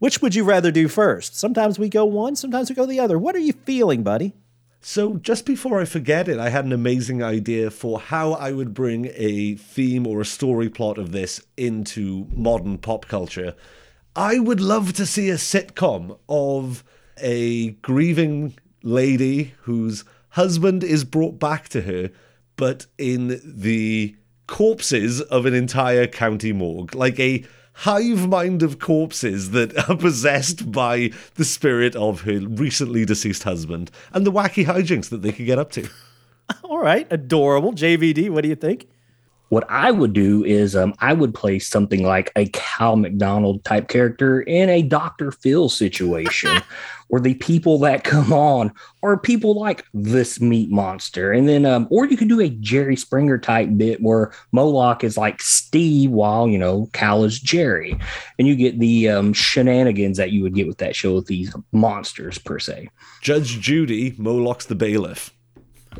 which 0.00 0.20
would 0.20 0.34
you 0.34 0.42
rather 0.42 0.72
do 0.72 0.88
first? 0.88 1.36
Sometimes 1.36 1.78
we 1.78 1.88
go 1.88 2.04
one, 2.04 2.34
sometimes 2.34 2.68
we 2.68 2.74
go 2.74 2.84
the 2.84 2.98
other. 2.98 3.16
What 3.16 3.36
are 3.36 3.38
you 3.38 3.52
feeling, 3.52 4.02
buddy? 4.02 4.34
So, 4.80 5.18
just 5.18 5.46
before 5.46 5.80
I 5.80 5.84
forget 5.84 6.26
it, 6.26 6.40
I 6.40 6.48
had 6.48 6.64
an 6.64 6.72
amazing 6.72 7.22
idea 7.22 7.70
for 7.70 8.00
how 8.00 8.32
I 8.32 8.50
would 8.50 8.74
bring 8.74 9.08
a 9.14 9.54
theme 9.54 10.04
or 10.04 10.20
a 10.20 10.24
story 10.24 10.68
plot 10.68 10.98
of 10.98 11.12
this 11.12 11.40
into 11.56 12.26
modern 12.32 12.78
pop 12.78 13.06
culture. 13.06 13.54
I 14.18 14.40
would 14.40 14.60
love 14.60 14.94
to 14.94 15.06
see 15.06 15.30
a 15.30 15.36
sitcom 15.36 16.18
of 16.28 16.82
a 17.18 17.70
grieving 17.70 18.58
lady 18.82 19.54
whose 19.60 20.02
husband 20.30 20.82
is 20.82 21.04
brought 21.04 21.38
back 21.38 21.68
to 21.68 21.82
her, 21.82 22.10
but 22.56 22.86
in 22.98 23.40
the 23.44 24.16
corpses 24.48 25.20
of 25.20 25.46
an 25.46 25.54
entire 25.54 26.08
county 26.08 26.52
morgue. 26.52 26.96
Like 26.96 27.20
a 27.20 27.44
hive 27.74 28.28
mind 28.28 28.64
of 28.64 28.80
corpses 28.80 29.52
that 29.52 29.88
are 29.88 29.96
possessed 29.96 30.72
by 30.72 31.12
the 31.36 31.44
spirit 31.44 31.94
of 31.94 32.22
her 32.22 32.40
recently 32.40 33.04
deceased 33.04 33.44
husband 33.44 33.88
and 34.12 34.26
the 34.26 34.32
wacky 34.32 34.64
hijinks 34.64 35.10
that 35.10 35.22
they 35.22 35.30
could 35.30 35.46
get 35.46 35.60
up 35.60 35.70
to. 35.70 35.88
All 36.64 36.80
right, 36.80 37.06
adorable. 37.12 37.72
JVD, 37.72 38.30
what 38.30 38.42
do 38.42 38.48
you 38.48 38.56
think? 38.56 38.88
What 39.48 39.64
I 39.70 39.90
would 39.90 40.12
do 40.12 40.44
is 40.44 40.76
um, 40.76 40.94
I 40.98 41.12
would 41.12 41.34
play 41.34 41.58
something 41.58 42.02
like 42.02 42.30
a 42.36 42.46
Cal 42.46 42.96
McDonald 42.96 43.64
type 43.64 43.88
character 43.88 44.42
in 44.42 44.68
a 44.68 44.82
Dr. 44.82 45.32
Phil 45.32 45.68
situation 45.68 46.60
where 47.08 47.20
the 47.20 47.34
people 47.34 47.78
that 47.78 48.04
come 48.04 48.32
on 48.32 48.72
are 49.02 49.18
people 49.18 49.58
like 49.58 49.84
this 49.94 50.40
meat 50.40 50.70
monster. 50.70 51.32
And 51.32 51.48
then, 51.48 51.64
um, 51.64 51.88
or 51.90 52.04
you 52.06 52.16
could 52.16 52.28
do 52.28 52.40
a 52.40 52.50
Jerry 52.50 52.96
Springer 52.96 53.38
type 53.38 53.70
bit 53.76 54.02
where 54.02 54.32
Moloch 54.52 55.02
is 55.02 55.16
like 55.16 55.40
Steve 55.40 56.10
while, 56.10 56.48
you 56.48 56.58
know, 56.58 56.88
Cal 56.92 57.24
is 57.24 57.40
Jerry. 57.40 57.98
And 58.38 58.46
you 58.46 58.54
get 58.54 58.78
the 58.78 59.08
um, 59.08 59.32
shenanigans 59.32 60.18
that 60.18 60.32
you 60.32 60.42
would 60.42 60.54
get 60.54 60.66
with 60.66 60.78
that 60.78 60.94
show 60.94 61.14
with 61.14 61.26
these 61.26 61.54
monsters 61.72 62.38
per 62.38 62.58
se. 62.58 62.90
Judge 63.22 63.60
Judy, 63.60 64.14
Moloch's 64.18 64.66
the 64.66 64.74
bailiff. 64.74 65.32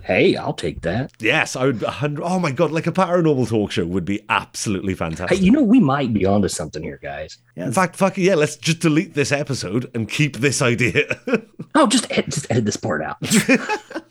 Hey, 0.04 0.36
I'll 0.36 0.52
take 0.52 0.82
that. 0.82 1.12
Yes, 1.20 1.56
I 1.56 1.66
would. 1.66 1.82
100, 1.82 2.22
oh 2.24 2.38
my 2.38 2.50
god, 2.50 2.70
like 2.70 2.86
a 2.86 2.92
paranormal 2.92 3.48
talk 3.48 3.70
show 3.72 3.86
would 3.86 4.04
be 4.04 4.24
absolutely 4.28 4.92
Hey, 4.92 4.96
fantastic. 4.98 5.40
you 5.40 5.50
know, 5.50 5.62
we 5.62 5.80
might 5.80 6.12
be 6.12 6.24
onto 6.26 6.48
something 6.48 6.82
here, 6.82 6.98
guys. 7.02 7.38
In 7.56 7.72
fact, 7.72 7.96
fuck 7.96 8.16
it, 8.18 8.22
yeah, 8.22 8.34
let's 8.34 8.56
just 8.56 8.80
delete 8.80 9.14
this 9.14 9.32
episode 9.32 9.90
and 9.94 10.08
keep 10.08 10.36
this 10.38 10.62
idea. 10.62 11.04
Oh, 11.74 11.86
just 11.86 12.10
ed- 12.10 12.24
just 12.30 12.50
edit 12.50 12.64
this 12.64 12.76
part 12.78 13.02
out. 13.02 13.18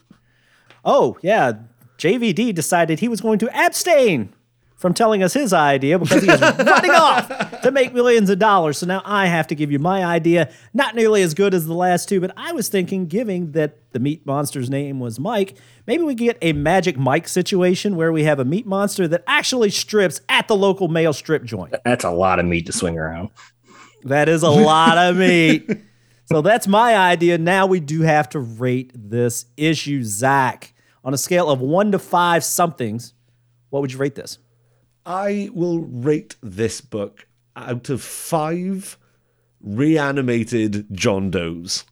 Oh, 0.85 1.17
yeah. 1.21 1.53
JVD 1.97 2.53
decided 2.53 2.99
he 2.99 3.07
was 3.07 3.19
going 3.19 3.39
to 3.39 3.49
abstain 3.57 4.29
from 4.77 4.93
telling 4.93 5.23
us 5.23 5.33
his 5.33 5.53
idea 5.53 5.97
because 5.97 6.21
he 6.21 6.29
was 6.29 6.39
running 6.39 6.91
off 6.91 7.61
to 7.61 7.71
make 7.71 7.93
millions 7.93 8.29
of 8.29 8.39
dollars. 8.39 8.77
So 8.77 8.85
now 8.85 9.01
I 9.03 9.25
have 9.25 9.47
to 9.47 9.55
give 9.55 9.71
you 9.71 9.79
my 9.79 10.05
idea. 10.05 10.51
Not 10.73 10.95
nearly 10.95 11.23
as 11.23 11.33
good 11.33 11.53
as 11.53 11.65
the 11.65 11.73
last 11.73 12.07
two, 12.07 12.21
but 12.21 12.31
I 12.37 12.51
was 12.53 12.69
thinking, 12.69 13.07
giving 13.07 13.51
that 13.53 13.77
the 13.91 13.99
meat 13.99 14.25
monster's 14.25 14.69
name 14.69 14.99
was 14.99 15.19
Mike, 15.19 15.57
maybe 15.87 16.03
we 16.03 16.13
get 16.13 16.37
a 16.41 16.53
magic 16.53 16.95
Mike 16.95 17.27
situation 17.27 17.95
where 17.95 18.11
we 18.11 18.23
have 18.23 18.39
a 18.39 18.45
meat 18.45 18.67
monster 18.67 19.07
that 19.07 19.23
actually 19.25 19.71
strips 19.71 20.21
at 20.29 20.47
the 20.47 20.55
local 20.55 20.87
male 20.87 21.13
strip 21.13 21.43
joint. 21.43 21.73
That's 21.83 22.05
a 22.05 22.11
lot 22.11 22.39
of 22.39 22.45
meat 22.45 22.67
to 22.67 22.71
swing 22.71 22.99
around. 22.99 23.31
That 24.03 24.29
is 24.29 24.43
a 24.43 24.49
lot 24.49 24.97
of 24.97 25.17
meat. 25.17 25.69
So 26.29 26.41
that's 26.41 26.67
my 26.67 26.97
idea. 26.97 27.37
Now 27.37 27.67
we 27.67 27.79
do 27.79 28.01
have 28.01 28.27
to 28.31 28.39
rate 28.39 28.91
this 28.93 29.45
issue, 29.55 30.03
Zach, 30.03 30.73
on 31.01 31.13
a 31.13 31.17
scale 31.17 31.49
of 31.49 31.61
one 31.61 31.93
to 31.93 31.99
five 31.99 32.43
somethings. 32.43 33.13
What 33.69 33.79
would 33.79 33.93
you 33.93 33.97
rate 33.97 34.15
this? 34.15 34.37
I 35.07 35.49
will 35.53 35.79
rate 35.79 36.35
this 36.41 36.81
book 36.81 37.27
out 37.55 37.89
of 37.89 38.01
five 38.01 38.97
reanimated 39.61 40.85
John 40.91 41.31
Does. 41.31 41.85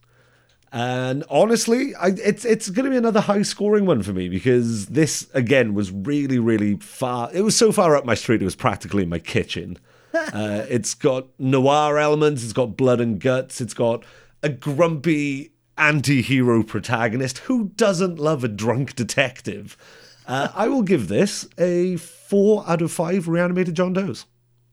And 0.74 1.24
honestly, 1.30 1.96
I, 1.96 2.10
it's 2.10 2.44
it's 2.44 2.70
going 2.70 2.84
to 2.84 2.92
be 2.92 2.98
another 2.98 3.22
high 3.22 3.44
scoring 3.44 3.86
one 3.86 4.04
for 4.04 4.12
me 4.12 4.28
because 4.28 4.88
this 4.88 5.30
again 5.34 5.74
was 5.74 5.92
really 5.92 6.40
really 6.40 6.76
far. 6.76 7.32
It 7.34 7.44
was 7.44 7.56
so 7.56 7.72
far 7.72 7.96
up 7.96 8.04
my 8.04 8.16
street. 8.16 8.42
It 8.42 8.46
was 8.46 8.58
practically 8.58 9.04
in 9.04 9.10
my 9.10 9.20
kitchen. 9.20 9.80
uh, 10.14 10.66
it's 10.70 10.94
got 10.94 11.28
noir 11.40 11.98
elements. 11.98 12.44
It's 12.44 12.52
got 12.52 12.76
blood 12.76 13.00
and 13.00 13.18
guts. 13.18 13.62
It's 13.62 13.74
got 13.74 14.04
a 14.44 14.50
grumpy 14.50 15.54
anti-hero 15.78 16.64
protagonist. 16.64 17.38
Who 17.40 17.70
doesn't 17.76 18.20
love 18.20 18.44
a 18.44 18.50
drunk 18.50 18.96
detective? 18.96 19.78
Uh, 20.28 20.50
I 20.54 20.68
will 20.68 20.82
give 20.82 21.08
this 21.08 21.48
a 21.58 21.98
four 21.98 22.64
out 22.68 22.82
of 22.82 22.92
five 22.92 23.28
reanimated 23.28 23.76
John 23.76 23.94
Does. 23.94 24.26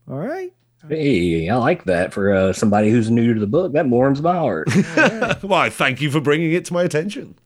All 0.08 0.18
right. 0.18 0.52
Hey, 0.88 1.48
I 1.48 1.56
like 1.56 1.84
that 1.84 2.12
for 2.12 2.32
uh, 2.34 2.52
somebody 2.52 2.90
who's 2.90 3.10
new 3.10 3.34
to 3.34 3.40
the 3.40 3.46
book. 3.46 3.72
That 3.72 3.88
warms 3.88 4.20
my 4.20 4.34
heart. 4.34 4.68
Why, 5.42 5.70
thank 5.70 6.00
you 6.00 6.10
for 6.10 6.20
bringing 6.20 6.52
it 6.52 6.64
to 6.66 6.72
my 6.72 6.82
attention. 6.82 7.36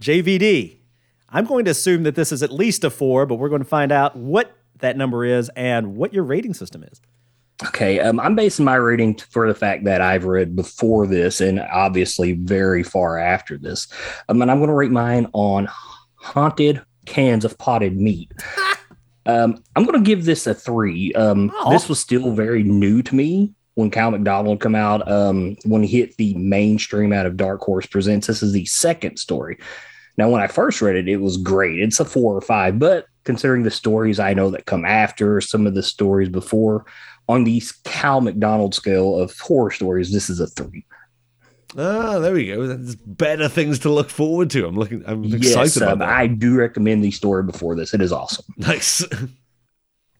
JVD. 0.00 0.76
I'm 1.30 1.46
going 1.46 1.64
to 1.64 1.72
assume 1.72 2.04
that 2.04 2.14
this 2.14 2.30
is 2.30 2.42
at 2.42 2.52
least 2.52 2.84
a 2.84 2.90
four, 2.90 3.26
but 3.26 3.36
we're 3.36 3.48
going 3.48 3.62
to 3.62 3.68
find 3.68 3.90
out 3.90 4.14
what 4.14 4.56
that 4.78 4.96
number 4.96 5.24
is 5.24 5.50
and 5.56 5.96
what 5.96 6.12
your 6.14 6.22
rating 6.22 6.54
system 6.54 6.84
is. 6.84 7.00
okay, 7.66 7.98
um, 7.98 8.20
I'm 8.20 8.36
basing 8.36 8.64
my 8.64 8.76
rating 8.76 9.16
t- 9.16 9.24
for 9.30 9.48
the 9.48 9.54
fact 9.54 9.84
that 9.84 10.00
I've 10.00 10.24
read 10.24 10.54
before 10.54 11.06
this 11.06 11.40
and 11.40 11.58
obviously 11.60 12.32
very 12.34 12.84
far 12.84 13.18
after 13.18 13.58
this. 13.58 13.88
Um, 14.28 14.40
and 14.42 14.50
I'm 14.50 14.58
going 14.58 14.68
to 14.68 14.74
rate 14.74 14.92
mine 14.92 15.28
on 15.32 15.66
haunted 16.14 16.82
cans 17.06 17.44
of 17.44 17.56
potted 17.58 17.96
meat. 17.96 18.32
um, 19.26 19.62
I'm 19.74 19.84
going 19.84 19.98
to 19.98 20.06
give 20.06 20.24
this 20.24 20.46
a 20.46 20.54
three. 20.54 21.12
Um, 21.14 21.50
Aw. 21.50 21.70
this 21.70 21.88
was 21.88 21.98
still 21.98 22.32
very 22.32 22.62
new 22.62 23.02
to 23.02 23.14
me 23.14 23.54
when 23.74 23.90
Cal 23.90 24.10
McDonald 24.10 24.60
come 24.60 24.74
out. 24.74 25.10
Um, 25.10 25.56
when 25.64 25.82
he 25.82 25.98
hit 25.98 26.16
the 26.16 26.34
mainstream 26.34 27.12
out 27.12 27.26
of 27.26 27.36
Dark 27.36 27.60
Horse 27.60 27.86
Presents, 27.86 28.26
this 28.26 28.42
is 28.42 28.52
the 28.52 28.66
second 28.66 29.18
story. 29.18 29.58
Now, 30.18 30.30
when 30.30 30.42
I 30.42 30.46
first 30.46 30.80
read 30.80 30.96
it, 30.96 31.08
it 31.08 31.18
was 31.18 31.36
great. 31.36 31.78
It's 31.78 32.00
a 32.00 32.04
four 32.04 32.34
or 32.34 32.40
five, 32.40 32.78
but 32.78 33.06
considering 33.24 33.64
the 33.64 33.70
stories 33.70 34.18
I 34.18 34.32
know 34.34 34.50
that 34.50 34.64
come 34.66 34.84
after, 34.84 35.40
some 35.40 35.66
of 35.66 35.74
the 35.74 35.82
stories 35.82 36.30
before, 36.30 36.86
on 37.28 37.44
the 37.44 37.62
Cal 37.84 38.20
McDonald 38.20 38.74
scale 38.74 39.18
of 39.18 39.38
horror 39.38 39.70
stories, 39.70 40.12
this 40.12 40.30
is 40.30 40.40
a 40.40 40.46
three. 40.46 40.86
Ah, 41.78 42.18
there 42.18 42.32
we 42.32 42.46
go. 42.46 42.66
There's 42.66 42.96
better 42.96 43.48
things 43.48 43.78
to 43.80 43.90
look 43.90 44.08
forward 44.08 44.50
to. 44.50 44.66
I'm 44.66 44.76
looking. 44.76 45.02
I'm 45.06 45.24
excited 45.24 45.44
Yes, 45.44 45.76
about 45.76 45.92
um, 45.92 45.98
that. 45.98 46.08
I 46.08 46.26
do 46.26 46.54
recommend 46.56 47.04
the 47.04 47.10
story 47.10 47.42
before 47.42 47.74
this. 47.76 47.92
It 47.92 48.00
is 48.00 48.12
awesome. 48.12 48.44
Nice. 48.56 49.04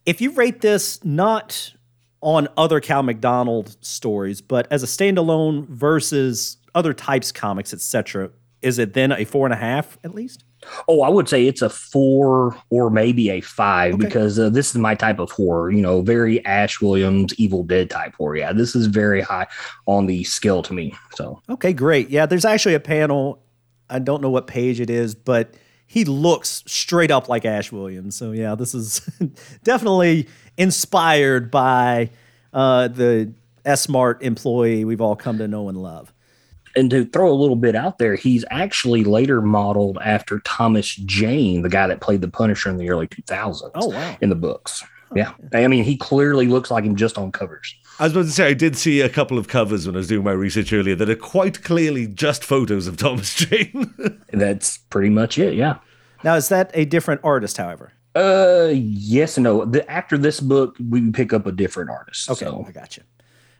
If 0.04 0.20
you 0.20 0.30
rate 0.32 0.60
this 0.60 1.02
not 1.04 1.72
on 2.20 2.48
other 2.56 2.80
Cal 2.80 3.02
McDonald 3.02 3.76
stories, 3.80 4.40
but 4.40 4.66
as 4.70 4.82
a 4.82 4.86
standalone 4.86 5.66
versus 5.68 6.58
other 6.74 6.92
types 6.92 7.32
comics, 7.32 7.72
etc., 7.72 8.30
is 8.62 8.78
it 8.78 8.94
then 8.94 9.12
a 9.12 9.24
four 9.24 9.46
and 9.46 9.52
a 9.52 9.56
half 9.56 9.98
at 10.04 10.14
least? 10.14 10.44
Oh, 10.88 11.02
I 11.02 11.08
would 11.08 11.28
say 11.28 11.46
it's 11.46 11.62
a 11.62 11.70
four 11.70 12.56
or 12.70 12.90
maybe 12.90 13.30
a 13.30 13.40
five 13.40 13.98
because 13.98 14.38
uh, 14.38 14.50
this 14.50 14.70
is 14.70 14.76
my 14.76 14.94
type 14.94 15.18
of 15.18 15.30
horror. 15.30 15.70
You 15.70 15.82
know, 15.82 16.02
very 16.02 16.44
Ash 16.44 16.80
Williams, 16.80 17.34
Evil 17.38 17.62
Dead 17.62 17.90
type 17.90 18.14
horror. 18.14 18.36
Yeah, 18.36 18.52
this 18.52 18.74
is 18.74 18.86
very 18.86 19.20
high 19.20 19.46
on 19.86 20.06
the 20.06 20.24
scale 20.24 20.62
to 20.62 20.72
me. 20.72 20.94
So 21.14 21.40
Okay, 21.48 21.72
great. 21.72 22.10
Yeah, 22.10 22.26
there's 22.26 22.44
actually 22.44 22.74
a 22.74 22.80
panel. 22.80 23.42
I 23.88 23.98
don't 23.98 24.22
know 24.22 24.30
what 24.30 24.46
page 24.46 24.80
it 24.80 24.90
is, 24.90 25.14
but 25.14 25.54
he 25.86 26.04
looks 26.04 26.64
straight 26.66 27.10
up 27.10 27.28
like 27.28 27.44
Ash 27.44 27.70
Williams. 27.70 28.16
So 28.16 28.32
yeah, 28.32 28.54
this 28.54 28.74
is 28.74 29.00
definitely 29.62 30.28
inspired 30.56 31.50
by 31.50 32.10
uh, 32.52 32.88
the 32.88 33.32
S 33.64 33.82
Smart 33.82 34.22
employee 34.22 34.84
we've 34.84 35.00
all 35.00 35.16
come 35.16 35.38
to 35.38 35.46
know 35.46 35.68
and 35.68 35.80
love. 35.80 36.12
And 36.76 36.90
to 36.90 37.04
throw 37.06 37.30
a 37.30 37.34
little 37.34 37.56
bit 37.56 37.74
out 37.74 37.98
there, 37.98 38.14
he's 38.14 38.44
actually 38.50 39.02
later 39.04 39.40
modeled 39.40 39.98
after 40.04 40.40
Thomas 40.40 40.94
Jane, 40.94 41.62
the 41.62 41.68
guy 41.68 41.86
that 41.86 42.00
played 42.00 42.20
the 42.20 42.28
Punisher 42.28 42.68
in 42.70 42.76
the 42.76 42.90
early 42.90 43.08
2000s. 43.08 43.70
Oh, 43.74 43.88
wow. 43.88 44.16
In 44.20 44.28
the 44.28 44.34
books. 44.36 44.84
Yeah. 45.14 45.32
I 45.54 45.66
mean, 45.68 45.84
he 45.84 45.96
clearly 45.96 46.46
looks 46.46 46.70
like 46.70 46.84
him 46.84 46.96
just 46.96 47.16
on 47.16 47.32
covers. 47.32 47.74
I 47.98 48.04
was 48.04 48.12
about 48.12 48.24
to 48.26 48.30
say 48.30 48.48
I 48.48 48.54
did 48.54 48.76
see 48.76 49.00
a 49.00 49.08
couple 49.08 49.38
of 49.38 49.48
covers 49.48 49.86
when 49.86 49.96
I 49.96 49.98
was 49.98 50.08
doing 50.08 50.24
my 50.24 50.32
research 50.32 50.72
earlier 50.72 50.94
that 50.96 51.08
are 51.08 51.16
quite 51.16 51.62
clearly 51.62 52.06
just 52.06 52.44
photos 52.44 52.86
of 52.86 52.96
Thomas 52.98 53.34
Jane. 53.36 53.94
That's 54.32 54.78
pretty 54.78 55.08
much 55.10 55.38
it. 55.38 55.54
Yeah. 55.54 55.78
Now, 56.24 56.34
is 56.34 56.48
that 56.50 56.70
a 56.74 56.84
different 56.84 57.20
artist, 57.24 57.56
however? 57.56 57.92
Uh, 58.14 58.70
yes 58.72 59.36
and 59.36 59.44
no. 59.44 59.64
The, 59.64 59.88
after 59.90 60.18
this 60.18 60.40
book, 60.40 60.76
we 60.90 61.10
pick 61.10 61.32
up 61.32 61.46
a 61.46 61.52
different 61.52 61.90
artist. 61.90 62.30
Okay, 62.30 62.46
So 62.46 62.64
I 62.66 62.72
got 62.72 62.96
you. 62.96 63.02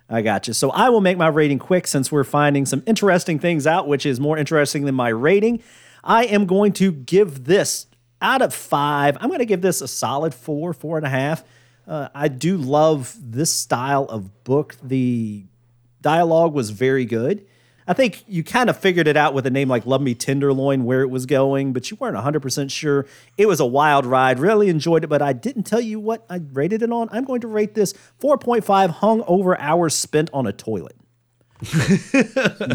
I 0.08 0.22
got 0.22 0.46
you. 0.46 0.54
So 0.54 0.70
I 0.70 0.88
will 0.88 1.00
make 1.00 1.18
my 1.18 1.28
rating 1.28 1.58
quick 1.58 1.86
since 1.86 2.12
we're 2.12 2.24
finding 2.24 2.64
some 2.64 2.82
interesting 2.86 3.38
things 3.38 3.66
out, 3.66 3.88
which 3.88 4.06
is 4.06 4.20
more 4.20 4.38
interesting 4.38 4.84
than 4.84 4.94
my 4.94 5.08
rating. 5.08 5.62
I 6.04 6.24
am 6.26 6.46
going 6.46 6.72
to 6.74 6.92
give 6.92 7.44
this 7.44 7.86
out 8.22 8.40
of 8.40 8.54
five. 8.54 9.16
I'm 9.20 9.28
going 9.28 9.40
to 9.40 9.46
give 9.46 9.62
this 9.62 9.80
a 9.80 9.88
solid 9.88 10.32
four, 10.32 10.72
four 10.72 10.96
and 10.96 11.06
a 11.06 11.10
half. 11.10 11.44
Uh, 11.86 12.08
I 12.14 12.28
do 12.28 12.56
love 12.56 13.16
this 13.20 13.52
style 13.52 14.04
of 14.04 14.44
book. 14.44 14.76
The 14.82 15.44
dialogue 16.02 16.52
was 16.52 16.70
very 16.70 17.04
good. 17.04 17.46
I 17.88 17.92
think 17.92 18.24
you 18.26 18.42
kind 18.42 18.68
of 18.68 18.76
figured 18.76 19.06
it 19.06 19.16
out 19.16 19.32
with 19.32 19.46
a 19.46 19.50
name 19.50 19.68
like 19.68 19.86
Love 19.86 20.00
Me 20.02 20.14
Tenderloin 20.14 20.84
where 20.84 21.02
it 21.02 21.10
was 21.10 21.24
going, 21.24 21.72
but 21.72 21.90
you 21.90 21.96
weren't 22.00 22.16
100% 22.16 22.70
sure. 22.70 23.06
It 23.38 23.46
was 23.46 23.60
a 23.60 23.66
wild 23.66 24.04
ride. 24.06 24.38
Really 24.40 24.68
enjoyed 24.68 25.04
it, 25.04 25.06
but 25.06 25.22
I 25.22 25.32
didn't 25.32 25.62
tell 25.64 25.80
you 25.80 26.00
what 26.00 26.24
I 26.28 26.40
rated 26.52 26.82
it 26.82 26.90
on. 26.90 27.08
I'm 27.12 27.24
going 27.24 27.40
to 27.42 27.48
rate 27.48 27.74
this 27.74 27.94
4.5 28.20 28.90
hung 28.90 29.22
over 29.26 29.58
hours 29.60 29.94
spent 29.94 30.30
on 30.32 30.46
a 30.46 30.52
toilet 30.52 30.96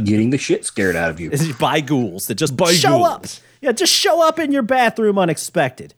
getting 0.04 0.30
the 0.32 0.38
shit 0.40 0.66
scared 0.66 0.96
out 0.96 1.10
of 1.10 1.20
you. 1.20 1.32
by 1.60 1.82
ghouls 1.82 2.28
that 2.28 2.36
just 2.36 2.56
By 2.56 2.74
show 2.74 3.04
up. 3.04 3.22
ghouls. 3.24 3.42
Yeah, 3.62 3.74
just 3.74 3.94
show 3.94 4.26
up 4.28 4.40
in 4.40 4.52
your 4.52 4.64
bathroom 4.64 5.20
unexpected. 5.20 5.94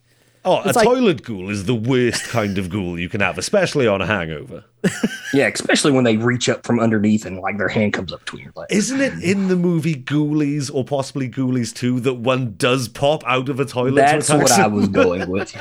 Oh, 0.45 0.61
a 0.63 0.71
like- 0.71 0.85
toilet 0.85 1.23
ghoul 1.23 1.49
is 1.49 1.65
the 1.65 1.75
worst 1.75 2.25
kind 2.25 2.57
of 2.57 2.69
ghoul 2.69 2.99
you 2.99 3.09
can 3.09 3.21
have, 3.21 3.37
especially 3.37 3.87
on 3.87 4.01
a 4.01 4.05
hangover. 4.05 4.65
Yeah, 5.33 5.47
especially 5.47 5.91
when 5.91 6.03
they 6.03 6.15
reach 6.15 6.47
up 6.47 6.63
from 6.63 6.79
underneath 6.79 7.25
and 7.25 7.39
like 7.39 7.57
their 7.57 7.67
hand 7.67 7.93
comes 7.93 8.13
up 8.13 8.19
between 8.19 8.43
your 8.43 8.53
legs. 8.55 8.71
Isn't 8.71 9.01
it 9.01 9.13
in 9.23 9.47
the 9.47 9.55
movie 9.55 9.95
Ghoulies 9.95 10.69
or 10.71 10.85
possibly 10.85 11.27
Ghoulies 11.27 11.73
2 11.73 12.01
that 12.01 12.13
one 12.13 12.53
does 12.55 12.87
pop 12.87 13.23
out 13.25 13.49
of 13.49 13.59
a 13.59 13.65
toilet? 13.65 13.95
That's 13.95 14.29
attack 14.29 14.43
what 14.43 14.51
I 14.51 14.67
was 14.67 14.87
going 14.89 15.27
with. 15.27 15.51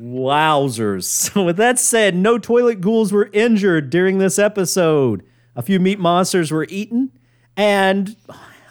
Wowzers. 0.00 1.04
So, 1.04 1.44
with 1.44 1.56
that 1.58 1.78
said, 1.78 2.16
no 2.16 2.38
toilet 2.38 2.80
ghouls 2.80 3.12
were 3.12 3.30
injured 3.32 3.90
during 3.90 4.18
this 4.18 4.36
episode. 4.36 5.22
A 5.54 5.62
few 5.62 5.78
meat 5.78 6.00
monsters 6.00 6.50
were 6.50 6.66
eaten, 6.68 7.12
and 7.56 8.16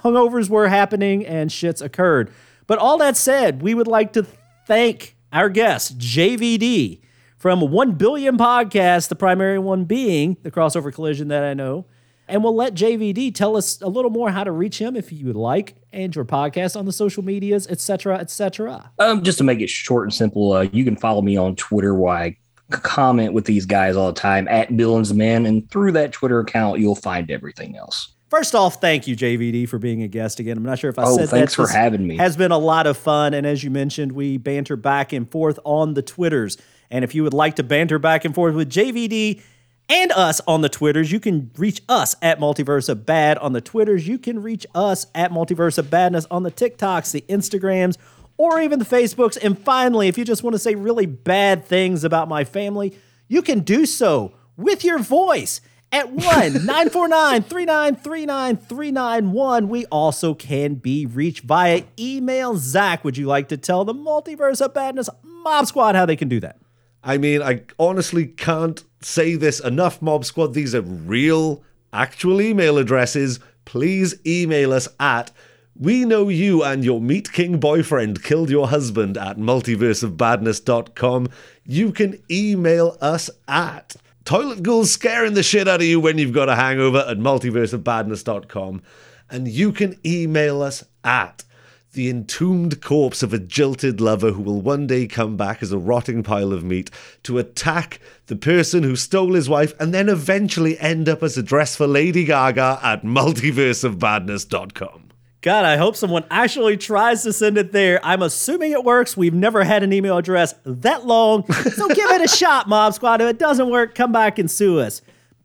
hungovers 0.03 0.49
were 0.49 0.67
happening, 0.67 1.25
and 1.25 1.49
shits 1.49 1.81
occurred. 1.81 2.31
But 2.65 2.79
all 2.79 2.97
that 2.97 3.15
said, 3.15 3.61
we 3.61 3.73
would 3.73 3.87
like 3.87 4.11
to 4.13 4.25
thank 4.65 5.15
our 5.31 5.49
guest, 5.49 5.97
JVD, 5.97 7.01
from 7.37 7.61
1 7.61 7.93
Billion 7.93 8.37
Podcast, 8.37 9.09
the 9.09 9.15
primary 9.15 9.59
one 9.59 9.85
being 9.85 10.37
the 10.43 10.51
crossover 10.51 10.93
collision 10.93 11.27
that 11.27 11.43
I 11.43 11.53
know. 11.53 11.85
And 12.27 12.43
we'll 12.43 12.55
let 12.55 12.73
JVD 12.73 13.33
tell 13.33 13.55
us 13.55 13.81
a 13.81 13.87
little 13.87 14.11
more 14.11 14.31
how 14.31 14.43
to 14.43 14.51
reach 14.51 14.79
him 14.79 14.95
if 14.95 15.13
you 15.13 15.27
would 15.27 15.37
like, 15.37 15.75
and 15.93 16.13
your 16.13 16.25
podcast 16.25 16.77
on 16.77 16.85
the 16.85 16.91
social 16.91 17.23
medias, 17.23 17.67
etc., 17.67 18.17
etc. 18.17 18.91
Um, 18.99 19.23
just 19.23 19.37
to 19.37 19.45
make 19.45 19.61
it 19.61 19.69
short 19.69 20.03
and 20.05 20.13
simple, 20.13 20.51
uh, 20.51 20.67
you 20.73 20.83
can 20.83 20.97
follow 20.97 21.21
me 21.21 21.37
on 21.37 21.55
Twitter 21.55 21.95
where 21.95 22.13
I 22.13 22.37
comment 22.69 23.31
with 23.31 23.45
these 23.45 23.65
guys 23.65 23.95
all 23.95 24.07
the 24.07 24.19
time 24.19 24.47
at 24.49 24.75
Billings 24.75 25.13
Man, 25.13 25.45
and 25.45 25.69
through 25.71 25.93
that 25.93 26.11
Twitter 26.11 26.39
account, 26.41 26.79
you'll 26.79 26.95
find 26.95 27.31
everything 27.31 27.77
else. 27.77 28.13
First 28.29 28.55
off, 28.55 28.81
thank 28.81 29.07
you, 29.07 29.15
JVD, 29.15 29.69
for 29.69 29.79
being 29.79 30.03
a 30.03 30.07
guest 30.07 30.39
again. 30.41 30.57
I'm 30.57 30.63
not 30.63 30.79
sure 30.79 30.89
if 30.89 30.99
I 30.99 31.03
Oh, 31.03 31.15
said 31.15 31.29
thanks 31.29 31.55
that. 31.55 31.67
for 31.67 31.71
having 31.71 32.05
me. 32.05 32.17
Has 32.17 32.35
been 32.35 32.51
a 32.51 32.57
lot 32.57 32.85
of 32.85 32.97
fun, 32.97 33.33
and 33.33 33.47
as 33.47 33.63
you 33.63 33.69
mentioned, 33.71 34.11
we 34.11 34.37
banter 34.37 34.75
back 34.75 35.13
and 35.13 35.29
forth 35.31 35.59
on 35.63 35.93
the 35.93 36.01
Twitters. 36.01 36.57
And 36.91 37.05
if 37.05 37.15
you 37.15 37.23
would 37.23 37.33
like 37.33 37.55
to 37.55 37.63
banter 37.63 37.99
back 37.99 38.25
and 38.25 38.35
forth 38.35 38.53
with 38.53 38.69
JVD 38.69 39.41
and 39.87 40.11
us 40.11 40.41
on 40.45 40.59
the 40.59 40.67
Twitters, 40.67 41.09
you 41.09 41.21
can 41.21 41.51
reach 41.57 41.81
us 41.87 42.17
at 42.21 42.37
Multiverse 42.39 42.89
of 42.89 43.05
Bad 43.05 43.37
on 43.37 43.53
the 43.53 43.61
Twitters. 43.61 44.05
You 44.09 44.17
can 44.17 44.41
reach 44.41 44.65
us 44.75 45.05
at 45.15 45.31
Multiverse 45.31 45.77
of 45.77 45.89
Badness 45.89 46.25
on 46.29 46.43
the 46.43 46.51
TikToks, 46.51 47.11
the 47.13 47.23
Instagrams, 47.29 47.97
or 48.35 48.59
even 48.59 48.77
the 48.79 48.85
Facebooks. 48.85 49.37
And 49.41 49.57
finally, 49.57 50.09
if 50.09 50.17
you 50.17 50.25
just 50.25 50.43
want 50.43 50.53
to 50.53 50.59
say 50.59 50.75
really 50.75 51.05
bad 51.05 51.63
things 51.63 52.03
about 52.03 52.27
my 52.27 52.43
family, 52.43 52.93
you 53.29 53.41
can 53.41 53.61
do 53.61 53.85
so 53.85 54.33
with 54.57 54.83
your 54.83 54.99
voice 54.99 55.61
at 55.91 56.11
1 56.11 56.19
949 56.65 57.43
3939 57.43 58.57
391. 58.57 59.69
We 59.69 59.85
also 59.85 60.33
can 60.33 60.75
be 60.75 61.05
reached 61.05 61.43
via 61.43 61.83
email. 61.99 62.57
Zach, 62.57 63.03
would 63.03 63.17
you 63.17 63.27
like 63.27 63.47
to 63.49 63.57
tell 63.57 63.85
the 63.85 63.93
Multiverse 63.93 64.61
of 64.61 64.73
Badness 64.73 65.09
Mob 65.23 65.65
Squad 65.67 65.95
how 65.95 66.05
they 66.05 66.15
can 66.15 66.29
do 66.29 66.39
that? 66.39 66.57
I 67.03 67.17
mean, 67.17 67.41
I 67.41 67.61
honestly 67.79 68.25
can't 68.25 68.83
say 69.01 69.35
this 69.35 69.59
enough, 69.59 70.01
Mob 70.01 70.25
Squad. 70.25 70.53
These 70.53 70.75
are 70.75 70.81
real, 70.81 71.63
actual 71.93 72.41
email 72.41 72.77
addresses. 72.77 73.39
Please 73.65 74.15
email 74.25 74.73
us 74.73 74.87
at 74.99 75.31
we 75.79 76.05
know 76.05 76.27
you 76.27 76.63
and 76.63 76.83
your 76.83 76.99
Meat 76.99 77.31
King 77.31 77.59
boyfriend 77.59 78.23
killed 78.23 78.49
your 78.49 78.69
husband 78.69 79.15
at 79.15 79.37
multiverseofbadness.com. 79.37 81.29
You 81.65 81.91
can 81.91 82.19
email 82.31 82.97
us 82.99 83.29
at 83.47 83.95
toilet 84.27 84.61
ghouls 84.61 84.91
scaring 84.91 85.33
the 85.35 85.41
shit 85.41 85.69
out 85.69 85.79
of 85.79 85.87
you 85.87 86.01
when 86.01 86.17
you've 86.17 86.33
got 86.33 86.49
a 86.49 86.55
hangover 86.55 87.05
at 87.07 87.17
multiverseofbadness.com. 87.17 88.81
And 89.29 89.47
you 89.47 89.71
can 89.71 89.97
email 90.05 90.61
us 90.61 90.83
at 91.05 91.45
the 91.93 92.09
entombed 92.09 92.81
corpse 92.81 93.23
of 93.23 93.33
a 93.33 93.39
jilted 93.39 94.01
lover 94.01 94.33
who 94.33 94.41
will 94.41 94.59
one 94.59 94.85
day 94.85 95.07
come 95.07 95.37
back 95.37 95.63
as 95.63 95.71
a 95.71 95.77
rotting 95.77 96.23
pile 96.23 96.51
of 96.51 96.61
meat 96.61 96.91
to 97.23 97.37
attack 97.37 98.01
the 98.25 98.35
person 98.35 98.83
who 98.83 98.97
stole 98.97 99.33
his 99.33 99.47
wife 99.47 99.73
and 99.79 99.93
then 99.93 100.09
eventually 100.09 100.77
end 100.79 101.07
up 101.07 101.23
as 101.23 101.37
a 101.37 101.43
dress 101.43 101.77
for 101.77 101.87
Lady 101.87 102.25
Gaga 102.25 102.81
at 102.83 103.03
multiverseofbadness.com. 103.03 105.06
God, 105.41 105.65
I 105.65 105.77
hope 105.77 105.95
someone 105.95 106.25
actually 106.31 106.77
tries 106.77 107.21
to 107.23 107.31
send 107.31 107.57
it 107.57 107.71
there. 107.71 107.99
I'm 108.03 108.23
assuming 108.23 108.71
it 108.71 108.83
works. 108.83 109.15
We've 109.15 109.33
never 109.33 109.63
had 109.63 109.83
an 109.83 109.93
email 109.93 110.17
address 110.17 110.55
that 110.65 111.05
long. 111.05 111.45
So 111.51 111.87
give 111.89 112.09
it 112.09 112.21
a 112.21 112.27
shot, 112.27 112.67
Mob 112.67 112.93
Squad. 112.95 113.21
If 113.21 113.29
it 113.29 113.37
doesn't 113.37 113.69
work, 113.69 113.93
come 113.93 114.11
back 114.11 114.39
and 114.39 114.49
sue 114.49 114.79
us. 114.79 115.01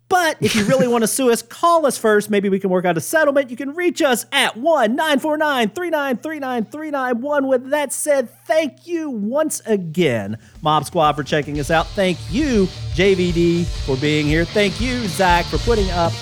But 0.09 0.37
if 0.41 0.55
you 0.55 0.65
really 0.65 0.89
want 0.89 1.03
to 1.03 1.09
sue 1.09 1.31
us, 1.31 1.41
call 1.41 1.87
us 1.87 1.97
first. 1.97 2.29
Maybe 2.29 2.51
we 2.51 2.59
can 2.59 2.69
work 2.69 2.85
out 2.85 2.99
a 2.99 3.01
settlement. 3.01 3.49
You 3.49 3.57
can 3.57 3.75
reach 3.75 4.03
us 4.03 4.27
at 4.31 4.59
1 4.59 4.95
949 4.95 5.71
3939 5.71 6.65
391. 6.67 7.47
With 7.47 7.71
that 7.71 7.95
said, 7.95 8.29
thank 8.45 8.87
you 8.87 9.09
once 9.09 9.61
again, 9.65 10.37
Mob 10.61 10.85
Squad, 10.85 11.13
for 11.15 11.23
checking 11.23 11.59
us 11.61 11.71
out. 11.71 11.87
Thank 11.89 12.19
you, 12.31 12.67
JVD, 12.95 13.65
for 13.87 13.97
being 13.97 14.27
here. 14.27 14.45
Thank 14.45 14.83
you, 14.83 15.07
Zach, 15.09 15.47
for 15.47 15.57
putting 15.59 15.91
up 15.93 16.13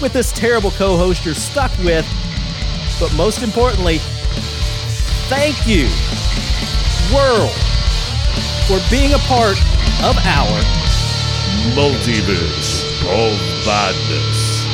with 0.00 0.14
this 0.14 0.32
terrible 0.32 0.70
co 0.70 0.96
host 0.96 1.26
you're 1.26 1.34
stuck 1.34 1.70
with. 1.80 2.06
But 3.00 3.12
most 3.14 3.42
importantly, 3.42 3.98
thank 5.28 5.66
you, 5.66 5.88
world, 7.12 7.50
for 8.68 8.78
being 8.88 9.14
a 9.14 9.18
part 9.18 9.58
of 10.04 10.16
our 10.18 10.60
Multiverse 11.74 12.84
of 13.02 13.66
Badness. 13.66 14.64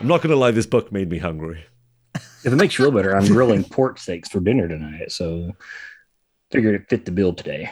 I'm 0.00 0.06
not 0.06 0.20
going 0.20 0.30
to 0.30 0.36
lie, 0.36 0.50
this 0.50 0.66
book 0.66 0.92
made 0.92 1.08
me 1.08 1.18
hungry. 1.18 1.64
If 2.14 2.46
it 2.46 2.56
makes 2.56 2.78
you 2.78 2.84
feel 2.84 2.92
better, 2.92 3.16
I'm 3.16 3.26
grilling 3.26 3.64
pork 3.70 3.98
steaks 3.98 4.28
for 4.28 4.40
dinner 4.40 4.68
tonight, 4.68 5.10
so 5.10 5.52
figured 6.50 6.74
it 6.74 6.88
fit 6.90 7.06
the 7.06 7.10
bill 7.10 7.32
today. 7.32 7.70